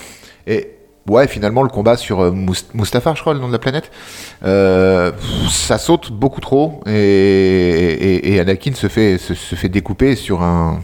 [0.47, 0.71] Et
[1.09, 3.91] ouais, finalement, le combat sur euh, Mus- Mustafar, je crois, le nom de la planète,
[4.45, 5.13] euh,
[5.51, 6.81] ça saute beaucoup trop.
[6.87, 10.81] Et, et, et Anakin se fait, se, se fait découper sur un.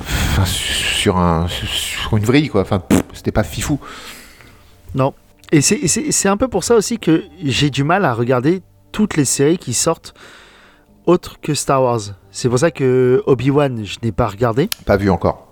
[0.00, 2.62] enfin, sur, un, sur une vrille, quoi.
[2.62, 3.78] Enfin, c'était pas fifou.
[4.94, 5.14] Non.
[5.50, 8.60] Et c'est un peu pour ça aussi que j'ai du mal à regarder
[8.92, 10.12] toutes les séries qui sortent
[11.06, 12.00] autres que Star Wars.
[12.30, 14.68] C'est pour ça que Obi-Wan, je n'ai pas regardé.
[14.84, 15.48] Pas vu encore.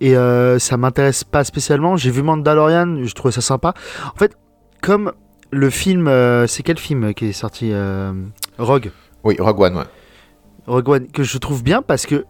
[0.00, 1.96] Et euh, ça m'intéresse pas spécialement.
[1.96, 3.74] J'ai vu Mandalorian, je trouvais ça sympa.
[4.12, 4.36] En fait,
[4.82, 5.12] comme
[5.50, 6.08] le film.
[6.08, 8.12] euh, c'est quel film qui est sorti euh,
[8.58, 8.90] Rogue?
[9.22, 9.84] Oui, Rogue One, ouais.
[10.66, 12.24] Rogue One, que je trouve bien parce que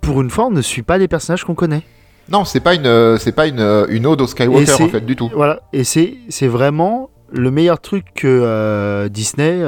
[0.00, 1.82] pour une fois, on ne suit pas des personnages qu'on connaît.
[2.28, 5.30] Non, c'est pas une, c'est pas une, une ode au Skywalker en fait du tout.
[5.34, 9.62] Voilà, et c'est c'est vraiment le meilleur truc que Disney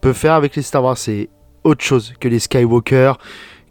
[0.00, 0.96] peut faire avec les Star Wars.
[0.96, 1.28] C'est
[1.62, 3.12] autre chose que les Skywalker,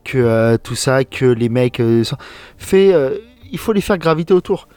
[0.03, 1.79] que euh, tout ça, que les mecs.
[1.79, 2.03] euh,
[2.57, 3.17] fait, euh,
[3.51, 4.67] il faut les faire graviter autour.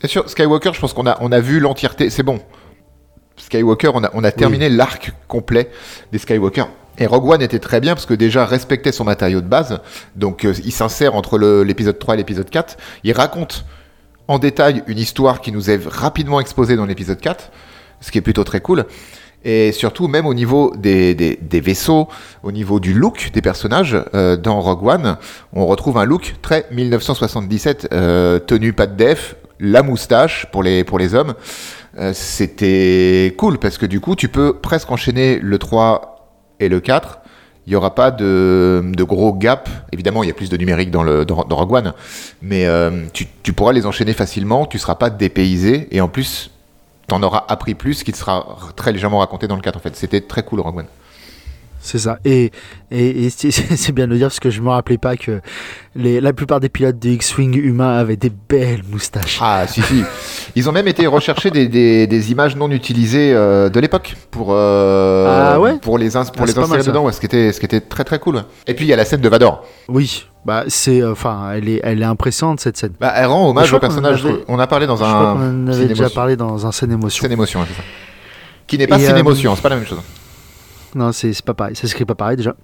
[0.00, 2.10] Bien sûr, Skywalker, je pense qu'on a, on a vu l'entièreté.
[2.10, 2.40] C'est bon.
[3.36, 5.70] Skywalker, on a, on a terminé l'arc complet
[6.12, 6.64] des Skywalker.
[6.98, 9.80] Et Rogue One était très bien parce que déjà respectait son matériau de base.
[10.14, 12.76] Donc il s'insère entre l'épisode 3 et l'épisode 4.
[13.02, 13.64] Il raconte
[14.28, 17.50] en détail une histoire qui nous est rapidement exposée dans l'épisode 4,
[18.00, 18.86] ce qui est plutôt très cool.
[19.44, 22.08] Et surtout, même au niveau des, des, vaisseaux,
[22.42, 25.16] au niveau du look des personnages, euh, dans Rogue One,
[25.52, 30.82] on retrouve un look très 1977, euh, tenue pas de def, la moustache pour les,
[30.82, 31.34] pour les hommes,
[31.98, 36.80] euh, c'était cool parce que du coup, tu peux presque enchaîner le 3 et le
[36.80, 37.20] 4.
[37.66, 39.68] Il n'y aura pas de, de gros gap.
[39.92, 41.92] Évidemment, il y a plus de numérique dans, le, dans, Rogue One,
[42.42, 42.66] mais
[43.14, 44.66] tu, tu pourras les enchaîner facilement.
[44.66, 46.50] Tu seras pas dépaysé et en plus,
[47.06, 49.96] t'en auras appris plus, qui te sera très légèrement raconté dans le 4 en fait.
[49.96, 50.86] C'était très cool Rogue One.
[51.86, 52.18] C'est ça.
[52.24, 52.50] Et,
[52.90, 55.42] et, et c'est bien de le dire parce que je me rappelais pas que
[55.94, 59.38] les, la plupart des pilotes de X-Wing humains avaient des belles moustaches.
[59.42, 60.02] Ah si si.
[60.56, 64.48] Ils ont même été rechercher des, des, des images non utilisées euh, de l'époque pour
[64.52, 65.74] euh, Ah ouais?
[65.78, 67.82] pour les ins- pour Ah, les insérer dedans, ouais, ce qui était ce qui était
[67.82, 68.44] très très cool.
[68.66, 69.66] Et puis il y a la scène de Vador.
[69.88, 72.92] Oui, bah c'est, euh, enfin, elle est, elle est impressionnante cette scène.
[73.00, 74.24] Bah, elle rend hommage au personnage.
[74.24, 76.92] en avait- On a parlé dans je crois en avait déjà parlé dans un scène
[76.92, 77.22] émotion.
[77.22, 77.82] scène émotion, ouais, c'est ça.
[78.66, 80.00] Qui n'est pas scène euh, émotion, c'est pas la même chose.
[80.94, 82.54] Non, c'est pas pareil, ça s'écrit pas pareil déjà.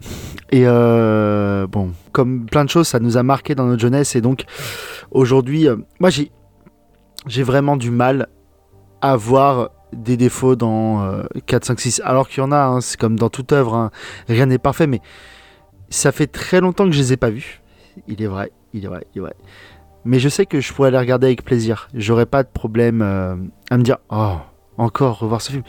[0.53, 4.21] Et euh, bon, comme plein de choses, ça nous a marqué dans notre jeunesse et
[4.21, 4.45] donc
[5.11, 5.67] aujourd'hui,
[5.99, 6.31] moi j'ai
[7.27, 8.29] j'ai vraiment du mal
[9.03, 12.03] à voir des défauts dans euh, 4, 5, 6.
[12.05, 13.91] Alors qu'il y en a, hein, c'est comme dans toute œuvre, hein,
[14.29, 15.01] rien n'est parfait, mais
[15.91, 17.60] ça fait très longtemps que je les ai pas vus.
[18.09, 19.35] Il est vrai, il est vrai, il est vrai.
[20.05, 21.89] Mais je sais que je pourrais les regarder avec plaisir.
[21.95, 23.37] J'aurais pas de problème euh,
[23.71, 24.37] à me dire, oh,
[24.79, 25.63] encore revoir ce film.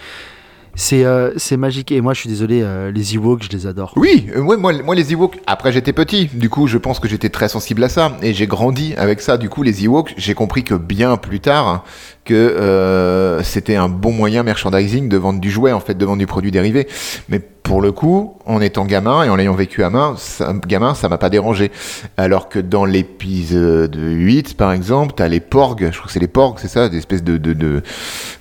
[0.74, 1.92] C'est euh, magique.
[1.92, 3.92] Et moi, je suis désolé, euh, les Ewoks, je les adore.
[3.98, 7.28] Oui, ouais, moi, moi les Ewoks, après j'étais petit, du coup je pense que j'étais
[7.28, 10.64] très sensible à ça, et j'ai grandi avec ça, du coup les Ewoks, j'ai compris
[10.64, 11.84] que bien plus tard,
[12.24, 16.28] que c'était un bon moyen merchandising de vendre du jouet, en fait, de vendre du
[16.28, 16.88] produit dérivé.
[17.28, 20.94] Mais pour le coup, en étant gamin et en l'ayant vécu à main, ça, gamin,
[20.96, 21.72] ça m'a pas dérangé.
[22.18, 26.28] Alors que dans l'épisode 8, par exemple, t'as les porgs, je crois que c'est les
[26.28, 27.82] porgs, c'est ça, des espèces de, de, de,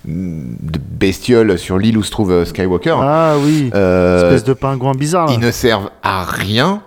[0.05, 2.97] de bestioles sur l'île où se trouve euh, Skywalker.
[3.01, 5.27] Ah oui, Euh, espèce de pingouin bizarre.
[5.27, 5.33] là.
[5.33, 6.81] ils ne servent à rien.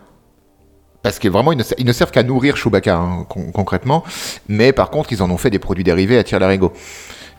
[1.02, 4.04] Parce que vraiment, ils ne, ser- ils ne servent qu'à nourrir Chewbacca, hein, con- concrètement.
[4.48, 6.72] Mais par contre, ils en ont fait des produits dérivés à tir larigot.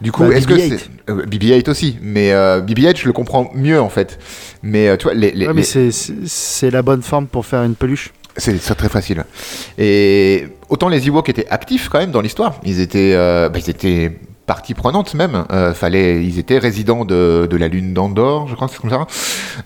[0.02, 0.78] Du coup, Bah, est-ce que BB-8.
[0.78, 1.12] c'est.
[1.12, 1.98] euh, BB-8 aussi.
[2.02, 4.20] Mais euh, BB-8, je le comprends mieux, en fait.
[4.62, 7.64] Mais euh, tu vois, les, les- Ouais, mais les- c'est- la bonne forme pour faire
[7.64, 8.12] une peluche.
[8.38, 9.24] c'est très facile.
[9.78, 12.60] Et autant les Ewoks étaient actifs quand même dans l'histoire.
[12.66, 14.12] Ils étaient, euh, bah, ils étaient
[14.46, 15.46] partie prenante même.
[15.52, 19.08] Euh, fallait, ils étaient résidents de, de la lune d'Andorre, je crois c'est comme ça.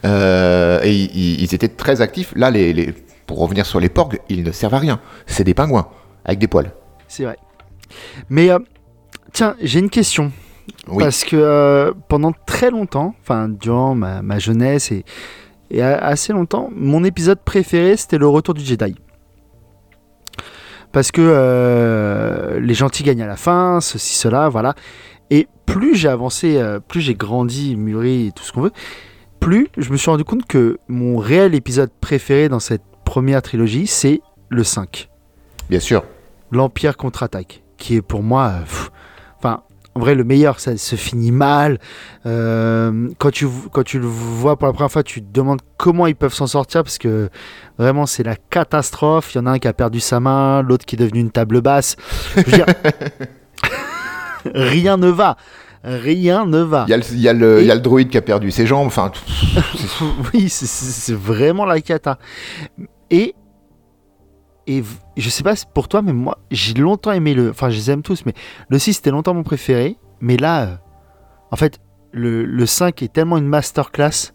[0.05, 2.31] Euh, et ils, ils étaient très actifs.
[2.35, 2.93] Là, les, les-
[3.25, 4.99] pour revenir sur les porgs, ils ne servent à rien.
[5.25, 5.87] C'est des pingouins
[6.25, 6.71] avec des poils.
[7.07, 7.37] C'est vrai.
[8.29, 8.49] Mais
[9.39, 10.33] tiens, j'ai une question.
[10.89, 11.01] Oui.
[11.01, 15.05] Parce que euh, pendant très longtemps, enfin durant ma, ma jeunesse et,
[15.81, 18.95] assez longtemps, mon épisode préféré c'était le retour du Jedi.
[20.91, 24.73] Parce que euh, les gentils gagnent à la fin, ceci, cela, voilà.
[25.29, 28.73] Et plus j'ai avancé, euh, plus j'ai grandi, mûri et tout ce qu'on veut,
[29.39, 33.87] plus je me suis rendu compte que mon réel épisode préféré dans cette première trilogie,
[33.87, 35.09] c'est le 5.
[35.69, 36.03] Bien sûr.
[36.51, 38.91] l'Empire contre-attaque, qui est pour moi, pff,
[39.39, 39.63] enfin,
[39.95, 40.59] en vrai, le meilleur.
[40.59, 41.79] Ça se finit mal.
[42.25, 46.07] Euh, quand, tu, quand tu le vois pour la première fois, tu te demandes comment
[46.07, 47.29] ils peuvent s'en sortir, parce que
[47.77, 49.33] vraiment, c'est la catastrophe.
[49.33, 51.31] Il y en a un qui a perdu sa main, l'autre qui est devenu une
[51.31, 51.95] table basse.
[52.35, 52.65] Je veux dire,
[54.55, 55.37] rien ne va.
[55.83, 56.85] Rien ne va.
[56.87, 57.03] Il y, a le,
[57.61, 58.87] il, y y a le droïde qui a perdu ses jambes.
[58.87, 59.11] Enfin,
[60.33, 62.19] oui, c'est vraiment la cata.
[63.09, 63.33] Et,
[64.67, 64.83] et
[65.17, 67.49] je sais pas pour toi, mais moi, j'ai longtemps aimé le.
[67.49, 68.33] Enfin, je les aime tous, mais
[68.69, 69.97] le 6 c'était longtemps mon préféré.
[70.21, 70.75] Mais là, euh,
[71.51, 71.79] en fait,
[72.11, 74.33] le, le 5 est tellement une masterclass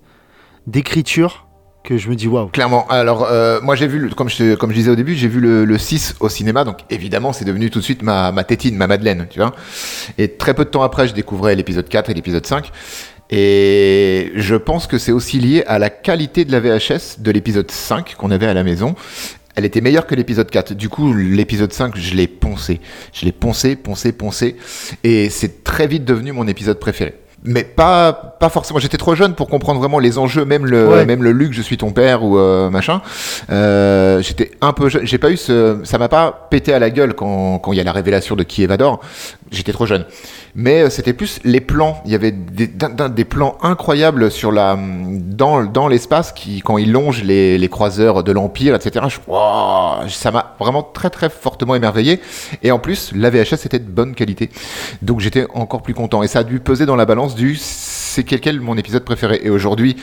[0.66, 1.46] d'écriture
[1.84, 2.48] que je me dis waouh.
[2.48, 2.88] Clairement.
[2.88, 5.64] Alors, euh, moi, j'ai vu, comme je, comme je disais au début, j'ai vu le,
[5.64, 8.86] le 6 au cinéma, donc évidemment, c'est devenu tout de suite ma, ma tétine, ma
[8.86, 9.54] Madeleine, tu vois.
[10.16, 12.72] Et très peu de temps après, je découvrais l'épisode 4 et l'épisode 5.
[13.30, 17.70] Et je pense que c'est aussi lié à la qualité de la VHS de l'épisode
[17.70, 18.94] 5 qu'on avait à la maison.
[19.56, 20.72] Elle était meilleure que l'épisode 4.
[20.74, 22.80] Du coup, l'épisode 5, je l'ai poncé.
[23.12, 24.56] Je l'ai poncé, poncé, poncé.
[25.04, 27.14] Et c'est très vite devenu mon épisode préféré.
[27.46, 28.78] Mais pas, pas forcément.
[28.78, 31.04] J'étais trop jeune pour comprendre vraiment les enjeux, même le, Ouais.
[31.04, 33.02] même le Luc, je suis ton père ou euh, machin.
[33.50, 35.06] Euh, J'étais un peu jeune.
[35.06, 37.80] J'ai pas eu ce, ça m'a pas pété à la gueule quand quand il y
[37.80, 39.00] a la révélation de qui est Vador.
[39.50, 40.06] J'étais trop jeune.
[40.54, 42.00] Mais euh, c'était plus les plans.
[42.04, 46.92] Il y avait des, des plans incroyables sur la, dans, dans l'espace qui, quand ils
[46.92, 49.06] longent les, les croiseurs de l'Empire, etc.
[49.08, 52.20] Je, ça m'a vraiment très très fortement émerveillé.
[52.62, 54.50] Et en plus, la VHS était de bonne qualité.
[55.02, 56.22] Donc j'étais encore plus content.
[56.22, 59.40] Et ça a dû peser dans la balance du c'est quel, quel mon épisode préféré.
[59.42, 59.96] Et aujourd'hui,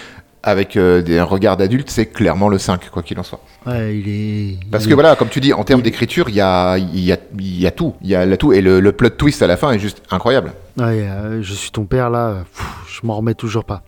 [0.44, 3.42] avec euh, des, un regard d'adulte, c'est clairement le 5, quoi qu'il en soit.
[3.66, 4.58] Ouais, il est.
[4.72, 7.00] Parce il que est- voilà, comme tu dis, en termes d'écriture, il y a, il
[7.00, 7.94] y, a, il y a tout.
[8.02, 8.52] Il y a la tout.
[8.54, 10.54] Et le, le plot twist à la fin est juste incroyable.
[10.78, 13.84] Ouais, euh, je suis ton père là, pff, je m'en remets toujours pas.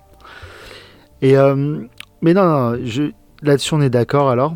[1.21, 1.79] Et euh,
[2.21, 3.03] mais non, non, je,
[3.41, 4.53] là-dessus on est d'accord alors.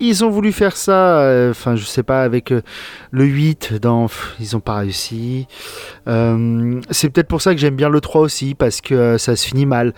[0.00, 2.50] ils ont voulu faire ça, euh, enfin, je sais pas, avec
[3.10, 5.46] le 8, dans, pff, ils ont pas réussi.
[6.06, 9.66] C'est peut-être pour ça que j'aime bien le 3 aussi, parce que ça se finit
[9.66, 9.92] mal.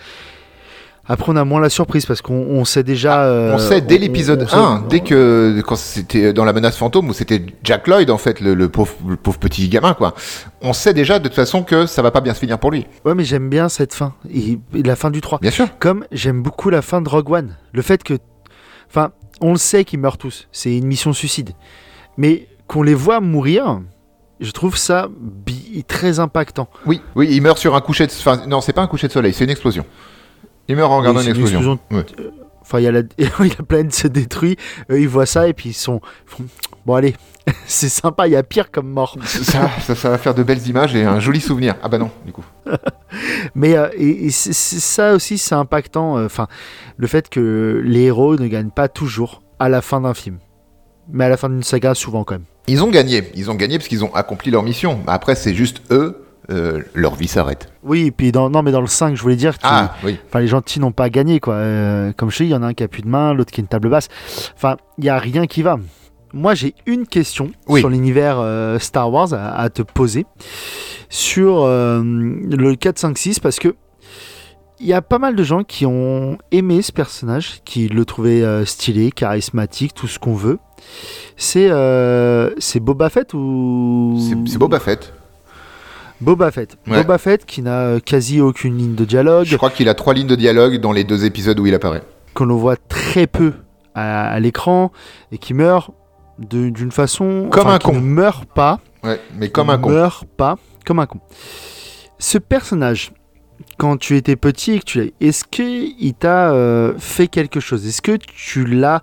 [1.11, 3.23] Après, on a moins la surprise, parce qu'on on sait déjà.
[3.25, 6.53] euh, Ah, on sait dès l'épisode on sait- 1, dès que quand c'était dans la
[6.53, 9.95] menace fantôme où c'était Jack Lloyd en fait le, le pauvre le pauvre petit gamin
[9.95, 10.13] quoi.
[10.61, 12.85] On sait déjà de toute façon que ça va pas bien se finir pour lui.
[13.05, 15.39] Ouais, mais j'aime bien cette fin, et, et la fin du 3.
[15.41, 15.67] Bien sûr.
[15.79, 17.55] Comme j'aime beaucoup la fin de Rogue One.
[17.73, 18.13] Le fait que.
[18.87, 20.47] Enfin, on le sait qu'ils meurent tous.
[20.51, 21.51] C'est une mission suicide.
[22.17, 23.81] Mais qu'on les voit mourir,
[24.39, 25.09] je trouve ça
[25.87, 26.69] très impactant.
[26.85, 29.11] Oui, oui, il meurt sur un coucher de enfin non, c'est pas un coucher de
[29.13, 29.85] soleil, c'est une explosion.
[30.69, 31.79] Il meurt en regardant une explosion.
[31.91, 32.05] Ouais.
[32.61, 33.01] Enfin, il y a la...
[33.39, 34.55] la planète se détruit.
[34.91, 35.99] Eux, ils voient ça et puis ils sont.
[36.85, 37.13] Bon, allez,
[37.67, 39.15] c'est sympa, il y a pire comme mort.
[39.25, 41.75] Ça, ça, ça va faire de belles images et un joli souvenir.
[41.83, 42.43] Ah bah non, du coup.
[43.53, 46.17] Mais euh, et, et ça aussi, c'est impactant.
[46.17, 46.47] euh, Enfin,
[46.97, 50.39] le fait que les héros ne gagnent pas toujours à la fin d'un film.
[51.11, 52.45] Mais à la fin d'une saga, souvent quand même.
[52.67, 55.01] Ils ont gagné, ils ont gagné parce qu'ils ont accompli leur mission.
[55.05, 57.71] Après, c'est juste eux, euh, leur vie s'arrête.
[57.83, 60.17] Oui, et puis dans, non, mais dans le 5, je voulais dire que Ah oui.
[60.35, 61.39] les gentils n'ont pas gagné.
[61.39, 61.53] Quoi.
[61.55, 63.51] Euh, comme je dis, il y en a un qui a plus de main, l'autre
[63.51, 64.07] qui a une table basse.
[64.55, 65.77] Enfin, il n'y a rien qui va.
[66.33, 67.79] Moi, j'ai une question Oui.
[67.79, 70.25] sur l'univers euh, Star Wars à, à te poser
[71.09, 73.75] sur le 4, 5, 6 parce que
[74.79, 78.43] il y a pas mal de gens qui ont aimé ce personnage, qui le trouvaient
[78.43, 80.57] euh, stylé, charismatique, tout ce qu'on veut.
[81.35, 85.13] C'est euh, Boba Fett ou c'est Boba Fett.
[86.21, 86.77] Boba Fett.
[86.87, 87.01] Ouais.
[87.01, 90.13] Boba Fett qui n'a euh, quasi aucune ligne de dialogue, Je crois qu'il a trois
[90.13, 92.03] lignes de dialogue dans les deux épisodes où il apparaît.
[92.33, 93.53] qu'on le voit très peu
[93.95, 94.91] à, à l'écran
[95.31, 95.91] et qui meurt
[96.37, 97.93] d'une façon Comme enfin, un qui con.
[97.93, 99.89] ne meurt pas Ouais, mais comme un con.
[99.91, 101.19] meurt pas comme un con.
[102.17, 103.11] Ce personnage,
[103.77, 107.59] quand tu étais petit et que tu l'as, est-ce que il t'a euh, fait quelque
[107.59, 107.85] chose?
[107.87, 109.01] Est-ce que tu l'as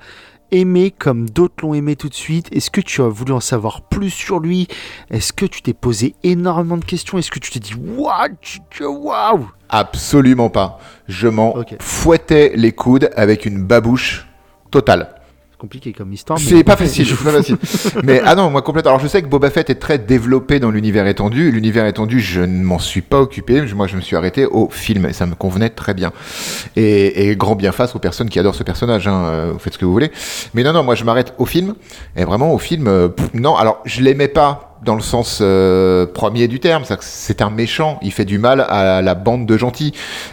[0.50, 2.48] aimé comme d'autres l'ont aimé tout de suite?
[2.52, 4.68] Est-ce que tu as voulu en savoir plus sur lui?
[5.10, 7.18] Est-ce que tu t'es posé énormément de questions?
[7.18, 8.28] Est-ce que tu t'es dit waouh,
[8.80, 9.48] waouh!
[9.68, 10.78] Absolument pas.
[11.08, 14.26] Je m'en fouettais les coudes avec une babouche
[14.70, 15.14] totale.
[15.58, 16.38] Compliqué comme histoire.
[16.38, 17.30] C'est pas facile, pas.
[18.04, 18.90] Mais ah non, moi complètement.
[18.90, 21.50] Alors je sais que Boba Fett est très développé dans l'univers étendu.
[21.50, 23.62] L'univers étendu, je ne m'en suis pas occupé.
[23.74, 26.12] Moi, je me suis arrêté au film et ça me convenait très bien.
[26.76, 29.08] Et, et grand bien face aux personnes qui adorent ce personnage.
[29.08, 29.24] Hein.
[29.24, 30.10] euh, Vous faites ce que vous voulez.
[30.52, 31.74] Mais non, non, moi je m'arrête au film.
[32.16, 33.56] Et vraiment au film, euh, pff, non.
[33.56, 36.84] Alors je l'aimais pas dans le sens euh, premier du terme.
[37.00, 37.98] C'est un méchant.
[38.02, 39.92] Il fait du mal à la bande de gentils.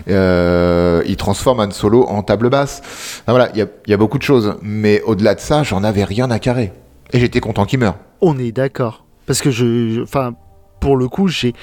[0.09, 3.21] Euh, il transforme Han Solo en table basse.
[3.27, 4.55] Voilà, il y a, il y a beaucoup de choses.
[4.61, 6.73] Mais au-delà de ça, j'en avais rien à carrer.
[7.11, 7.95] Et j'étais content qu'il meure.
[8.21, 9.05] On est d'accord.
[9.25, 10.01] Parce que je.
[10.01, 10.33] Enfin,
[10.79, 11.53] pour le coup, j'ai.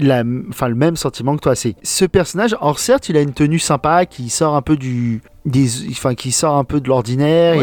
[0.00, 2.56] La, enfin, le même sentiment que toi, c'est ce personnage.
[2.60, 6.30] Or, certes, il a une tenue sympa qui sort un peu du, des, enfin, qui
[6.30, 7.56] sort un peu de l'ordinaire.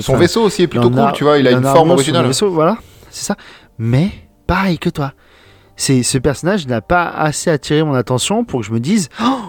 [0.00, 1.38] Son vaisseau aussi est plutôt cool, tu vois.
[1.38, 2.26] Il a une forme originale.
[2.26, 2.78] vaisseau, voilà,
[3.10, 3.36] c'est ça.
[3.80, 4.10] Mais
[4.46, 5.14] pareil que toi,
[5.74, 9.40] c'est ce personnage n'a pas assez attiré mon attention pour que je me dise, Oh,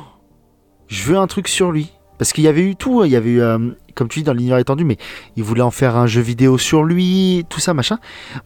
[0.88, 1.92] je veux un truc sur lui.
[2.18, 3.58] Parce qu'il y avait eu tout, il y avait eu, euh,
[3.94, 4.98] comme tu dis, dans l'univers étendu, mais
[5.36, 7.98] il voulait en faire un jeu vidéo sur lui, tout ça, machin.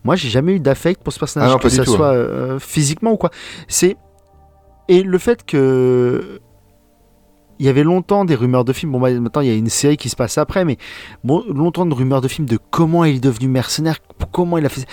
[0.04, 2.58] Moi, j'ai jamais eu d'affect pour ce personnage, Ah non, que ça tout, soit euh,
[2.58, 3.30] physiquement ou quoi.
[3.68, 3.96] C'est
[4.88, 6.40] et le fait que
[7.60, 8.92] il y avait longtemps des rumeurs de films.
[8.92, 10.78] Bon, bah, maintenant il y a une série qui se passe après, mais
[11.24, 13.98] longtemps de rumeurs de films de comment il est devenu mercenaire,
[14.32, 14.86] comment il a fait.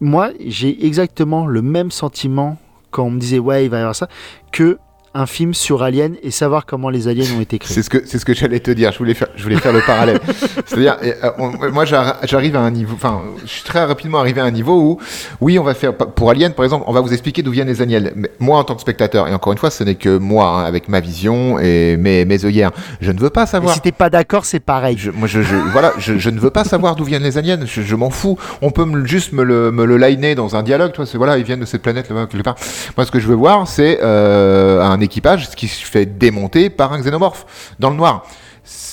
[0.00, 2.58] Moi, j'ai exactement le même sentiment
[2.90, 4.08] quand on me disait ouais, il va y avoir ça,
[4.52, 4.78] que
[5.14, 7.74] un film sur Alien et savoir comment les aliens ont été créés.
[7.74, 8.90] C'est ce que c'est ce que j'allais te dire.
[8.92, 10.20] Je voulais faire je voulais faire le parallèle.
[10.66, 12.94] C'est-à-dire, euh, moi j'arri- j'arrive à un niveau.
[12.94, 14.98] Enfin, je suis très rapidement arrivé à un niveau où,
[15.40, 17.80] oui, on va faire pour Alien par exemple, on va vous expliquer d'où viennent les
[17.80, 18.02] aliens.
[18.16, 20.64] Mais moi en tant que spectateur, et encore une fois, ce n'est que moi hein,
[20.64, 23.74] avec ma vision et mes mes œillères, je ne veux pas Et savoir.
[23.74, 24.96] si t'es pas d'accord, c'est pareil.
[24.98, 27.58] Je, moi, je, je, voilà, je, je ne veux pas savoir d'où viennent les aliens.
[27.64, 28.36] Je, je m'en fous.
[28.62, 30.92] On peut me, juste me le, me le liner dans un dialogue.
[30.92, 32.56] Toi, c'est voilà, ils viennent de cette planète là-bas quelque part.
[32.96, 36.92] Moi, ce que je veux voir, c'est euh, un équipage qui se fait démonter par
[36.92, 37.46] un xénomorphe
[37.78, 38.26] dans le noir.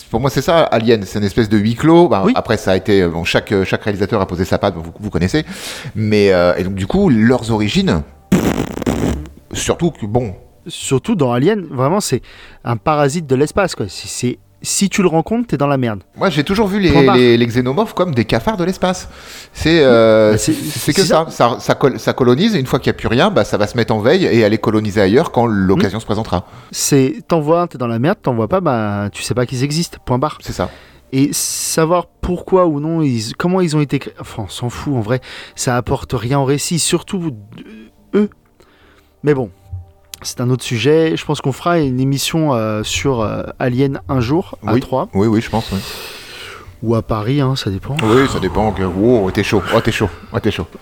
[0.09, 1.03] Pour moi, c'est ça, Alien.
[1.05, 2.09] C'est une espèce de huis clos.
[2.09, 2.33] Bah, Oui.
[2.35, 3.23] Après, ça a été bon.
[3.23, 4.75] Chaque chaque réalisateur a posé sa patte.
[4.75, 5.45] Vous, vous connaissez.
[5.95, 8.03] Mais euh, et donc du coup, leurs origines.
[9.53, 10.35] Surtout que bon,
[10.67, 12.21] Surtout dans Alien, vraiment, c'est
[12.63, 13.73] un parasite de l'espace.
[13.75, 13.87] Quoi.
[13.89, 16.01] C'est- si tu le rencontres, t'es dans la merde.
[16.17, 19.09] Moi, j'ai toujours vu les, les, les xénomorphes comme des cafards de l'espace.
[19.53, 21.25] C'est euh, c'est- que ça.
[21.29, 23.57] Ça, ça, col- ça colonise et une fois qu'il n'y a plus rien, bah, ça
[23.57, 26.45] va se mettre en veille et aller coloniser ailleurs quand l'occasion se présentera.
[26.71, 29.97] C'est t'envoies un, t'es dans la merde, t'envoies pas, bah tu sais pas qu'ils existent.
[30.05, 30.37] Point barre.
[30.41, 30.69] C'est ça.
[31.13, 34.93] Et savoir pourquoi ou non, ils, comment ils ont été créés, enfin on s'en fout
[34.95, 35.19] en vrai,
[35.55, 37.31] ça apporte rien au récit, surtout
[38.15, 38.29] euh, eux.
[39.23, 39.49] Mais bon,
[40.21, 41.15] c'est un autre sujet.
[41.15, 44.79] Je pense qu'on fera une émission euh, sur euh, Alien un jour à Oui.
[44.79, 45.09] 3.
[45.13, 45.71] Oui, oui, je pense.
[45.71, 45.79] oui.
[46.83, 47.95] Ou à Paris, hein, ça dépend.
[48.03, 48.73] Oui, ça dépend.
[49.03, 49.61] Oh, t'es chaud.
[49.75, 50.09] Oh, t'es chaud.
[50.33, 50.67] Oh, t'es chaud.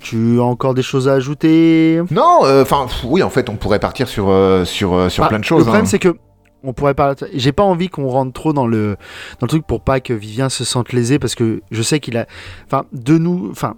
[0.00, 1.98] Tu as encore des choses à ajouter?
[2.10, 4.24] Non, euh, enfin, oui, en fait, on pourrait partir sur,
[4.66, 5.60] sur, sur Bah, plein de choses.
[5.60, 5.88] Le problème, hein.
[5.88, 6.14] c'est que
[6.62, 7.14] on pourrait pas.
[7.32, 8.96] J'ai pas envie qu'on rentre trop dans le
[9.40, 12.18] dans le truc pour pas que Vivien se sente lésé parce que je sais qu'il
[12.18, 12.26] a.
[12.66, 13.76] Enfin, de nous, enfin,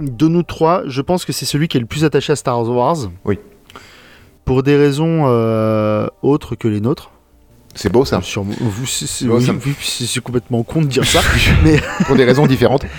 [0.00, 2.62] de nous trois, je pense que c'est celui qui est le plus attaché à Star
[2.68, 2.96] Wars.
[3.24, 3.38] Oui.
[4.44, 7.10] Pour des raisons euh, autres que les nôtres.
[7.74, 8.22] C'est beau, ça.
[8.22, 11.20] Sur- vous- c'est- oui, oui, complètement con de dire ça.
[12.06, 12.84] Pour des raisons différentes.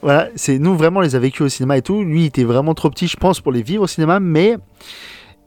[0.00, 2.04] Voilà, c'est nous vraiment les a vécus au cinéma et tout.
[2.04, 4.56] Lui, il était vraiment trop petit, je pense, pour les vivre au cinéma, mais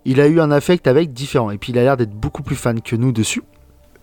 [0.03, 1.51] il a eu un affect avec différent.
[1.51, 3.43] Et puis, il a l'air d'être beaucoup plus fan que nous dessus.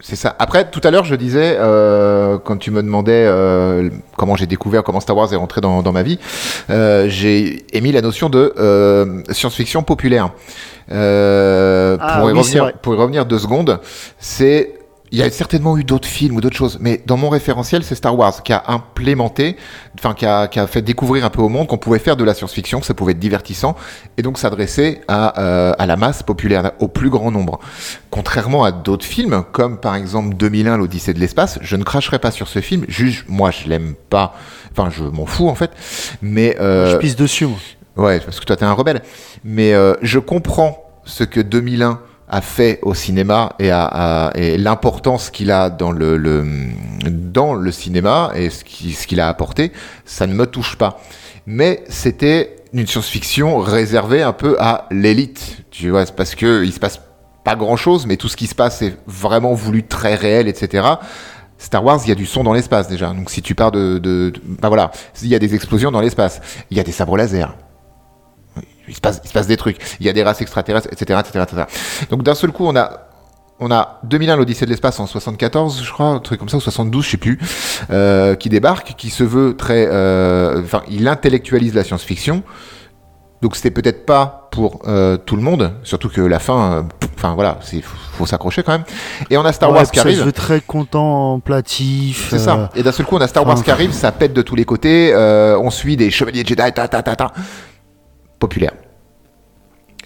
[0.01, 0.37] C'est ça.
[0.39, 4.85] Après, tout à l'heure, je disais, euh, quand tu me demandais euh, comment j'ai découvert,
[4.85, 6.21] comment Star Wars est rentré dans, dans ma vie,
[6.71, 10.31] euh, j'ai émis la notion de euh, science-fiction populaire.
[10.93, 13.81] Euh, Ah pour, oui, revenir, pour y revenir deux secondes,
[14.21, 14.78] c'est
[15.11, 17.95] il y a certainement eu d'autres films ou d'autres choses, mais dans mon référentiel, c'est
[17.95, 19.57] Star Wars qui a implémenté,
[19.99, 22.25] enfin qui a, qui a fait découvrir un peu au monde qu'on pouvait faire de
[22.25, 23.77] la science-fiction, que ça pouvait être divertissant,
[24.17, 27.59] et donc s'adresser à, euh, à la masse populaire, au plus grand nombre.
[28.11, 32.31] Contrairement à d'autres films, comme par exemple 2001, l'Odyssée de l'espace, je ne cracherai pas
[32.31, 34.35] sur ce film, juste moi je l'aime pas,
[34.73, 35.71] enfin je m'en fous en fait,
[36.23, 36.57] mais...
[36.61, 37.59] euh, Je pisse dessus, moi.
[37.97, 39.03] Ouais, parce que toi, t'es un rebelle.
[39.43, 41.99] Mais euh, je comprends ce que 2001
[42.31, 43.71] a fait au cinéma et,
[44.35, 46.47] et l'importance qu'il a dans le, le-
[47.11, 49.73] dans le cinéma et ce qui- ce qu'il a apporté.
[50.05, 51.01] Ça ne me touche pas.
[51.47, 55.59] Mais c'était une science-fiction réservée un peu à l'élite.
[55.71, 57.01] Tu vois, parce que il se passe
[57.45, 60.87] pas grand-chose, mais tout ce qui se passe est vraiment voulu très réel, etc.
[61.57, 63.09] Star Wars, il y a du son dans l'espace déjà.
[63.15, 64.91] Donc si tu pars de, de, de- bah voilà,
[65.23, 67.57] il y a des explosions dans l'espace, il y a des sabres laser,
[68.89, 69.79] il se passe, il se passe des trucs.
[70.01, 71.63] Il y a des races extraterrestres, etc., etc., etc.
[72.11, 73.09] Donc d'un seul coup, on a,
[73.61, 76.61] on a 2001 l'Odyssée de l'espace en 74, je crois, un truc comme ça, ou
[76.61, 77.39] 72, je sais plus,
[77.91, 82.43] euh, qui débarque, qui se veut très, euh, enfin, il intellectualise la science-fiction.
[83.41, 87.59] Donc c'était peut-être pas pour euh, tout le monde, surtout que la fin, enfin voilà,
[87.63, 88.85] c'est faut s'accrocher quand même.
[89.31, 90.19] Et on a Star Ouais, Wars qui arrive.
[90.19, 92.29] se veut très contemplatif.
[92.31, 92.69] C'est ça.
[92.75, 94.65] Et d'un seul coup, on a Star Wars qui arrive, ça pète de tous les
[94.65, 95.15] côtés.
[95.15, 97.33] on suit des chevaliers Jedi, ta ta ta ta.
[98.39, 98.73] Populaire.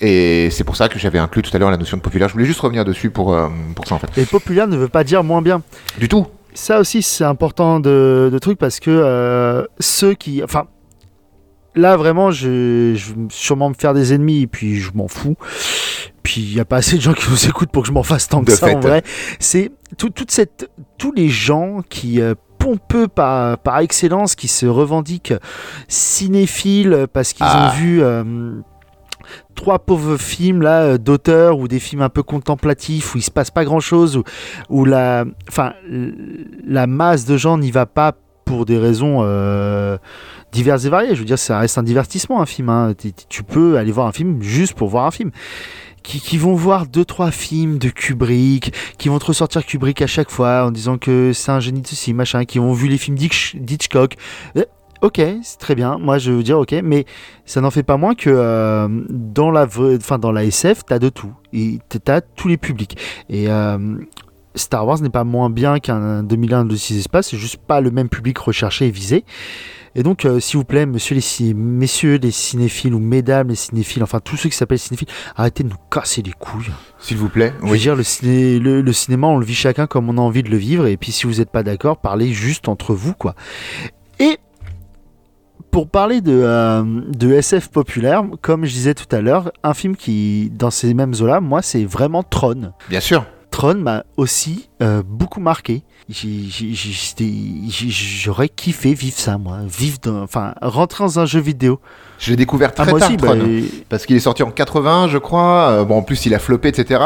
[0.00, 2.28] Et c'est pour ça que j'avais inclus tout à l'heure la notion de populaire.
[2.28, 4.18] Je voulais juste revenir dessus pour, euh, pour ça en fait.
[4.20, 5.62] Et populaire ne veut pas dire moins bien.
[5.98, 6.26] Du tout.
[6.54, 10.42] Ça aussi, c'est important de, de truc parce que euh, ceux qui.
[10.42, 10.66] Enfin,
[11.74, 15.36] là vraiment, je, je vais sûrement me faire des ennemis et puis je m'en fous.
[16.22, 18.02] Puis il n'y a pas assez de gens qui nous écoutent pour que je m'en
[18.02, 18.74] fasse tant que De ça fait.
[18.74, 19.02] en vrai.
[19.38, 20.68] C'est tout- toute cette,
[20.98, 22.20] tous les gens qui.
[22.20, 25.34] euh, pompeux par, par excellence qui se revendiquent
[25.88, 27.68] cinéphiles parce qu'ils Ah.
[27.72, 28.22] ont vu euh,
[29.54, 33.30] trois pauvres films là euh, d'auteurs ou des films un peu contemplatifs où il se
[33.30, 34.24] passe pas grand chose où,
[34.68, 35.72] où la enfin
[36.66, 38.12] la masse de gens n'y va pas
[38.44, 39.96] pour des raisons euh,
[40.52, 42.92] diverses et variées je veux dire ça reste un divertissement un film hein.
[42.98, 45.30] Tu- tu peux aller voir un film juste pour voir un film
[46.02, 50.30] qui, vont voir deux trois films de Kubrick, qui vont te ressortir Kubrick à chaque
[50.30, 53.16] fois en disant que c'est un génie de ceci machin, qui ont vu les films
[53.16, 54.16] d'Hitch- d'Hitchcock.
[54.56, 54.64] Euh,
[55.02, 55.98] Ok, c'est très bien.
[55.98, 57.06] Moi, je veux dire ok, mais
[57.44, 61.08] ça n'en fait pas moins que euh, dans la, enfin dans la SF, t'as de
[61.08, 61.32] tout.
[61.52, 62.96] Et t'as tous les publics.
[63.28, 63.96] Et euh,
[64.54, 67.30] Star Wars n'est pas moins bien qu'un 2001 de 6 espaces.
[67.30, 69.24] C'est juste pas le même public recherché et visé.
[69.94, 74.02] Et donc, euh, s'il vous plaît, monsieur les messieurs les cinéphiles ou mesdames les cinéphiles,
[74.02, 76.70] enfin tous ceux qui s'appellent cinéphiles, arrêtez de nous casser les couilles.
[76.98, 77.52] S'il vous plaît.
[77.60, 77.78] Je veux Oui.
[77.78, 80.48] dire, le, ciné- le, le cinéma, on le vit chacun comme on a envie de
[80.50, 80.86] le vivre.
[80.86, 83.34] Et puis, si vous n'êtes pas d'accord, parlez juste entre vous, quoi.
[84.18, 84.38] Et
[85.70, 89.96] pour parler de, euh, de SF populaire, comme je disais tout à l'heure, un film
[89.96, 92.72] qui, dans ces mêmes eaux-là, moi, c'est vraiment Tron.
[92.90, 93.24] Bien sûr.
[93.52, 95.82] Tron m'a aussi euh, beaucoup marqué.
[96.10, 99.58] J'aurais kiffé vivre ça, moi.
[99.68, 101.78] Vivre dans, enfin, rentrer dans un jeu vidéo.
[102.18, 103.36] Je l'ai découvert très Ah, tard, aussi, Tron.
[103.36, 103.44] bah,
[103.88, 105.68] Parce qu'il est sorti en 80, je crois.
[105.70, 107.00] Euh, bon, en plus, il a floppé, etc.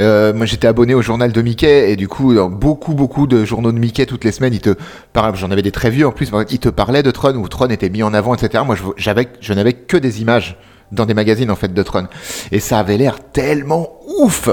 [0.00, 3.44] Euh, moi, j'étais abonné au journal de Mickey et du coup, dans beaucoup, beaucoup de
[3.44, 4.74] journaux de Mickey toutes les semaines, il te
[5.12, 5.36] parlait.
[5.38, 6.30] J'en avais des très vieux en plus.
[6.50, 8.64] Il te parlait de Tron où Tron était mis en avant, etc.
[8.66, 10.56] Moi, j'avais, je n'avais que des images
[10.90, 12.06] dans des magazines en fait de Tron
[12.50, 13.88] et ça avait l'air tellement
[14.20, 14.50] ouf.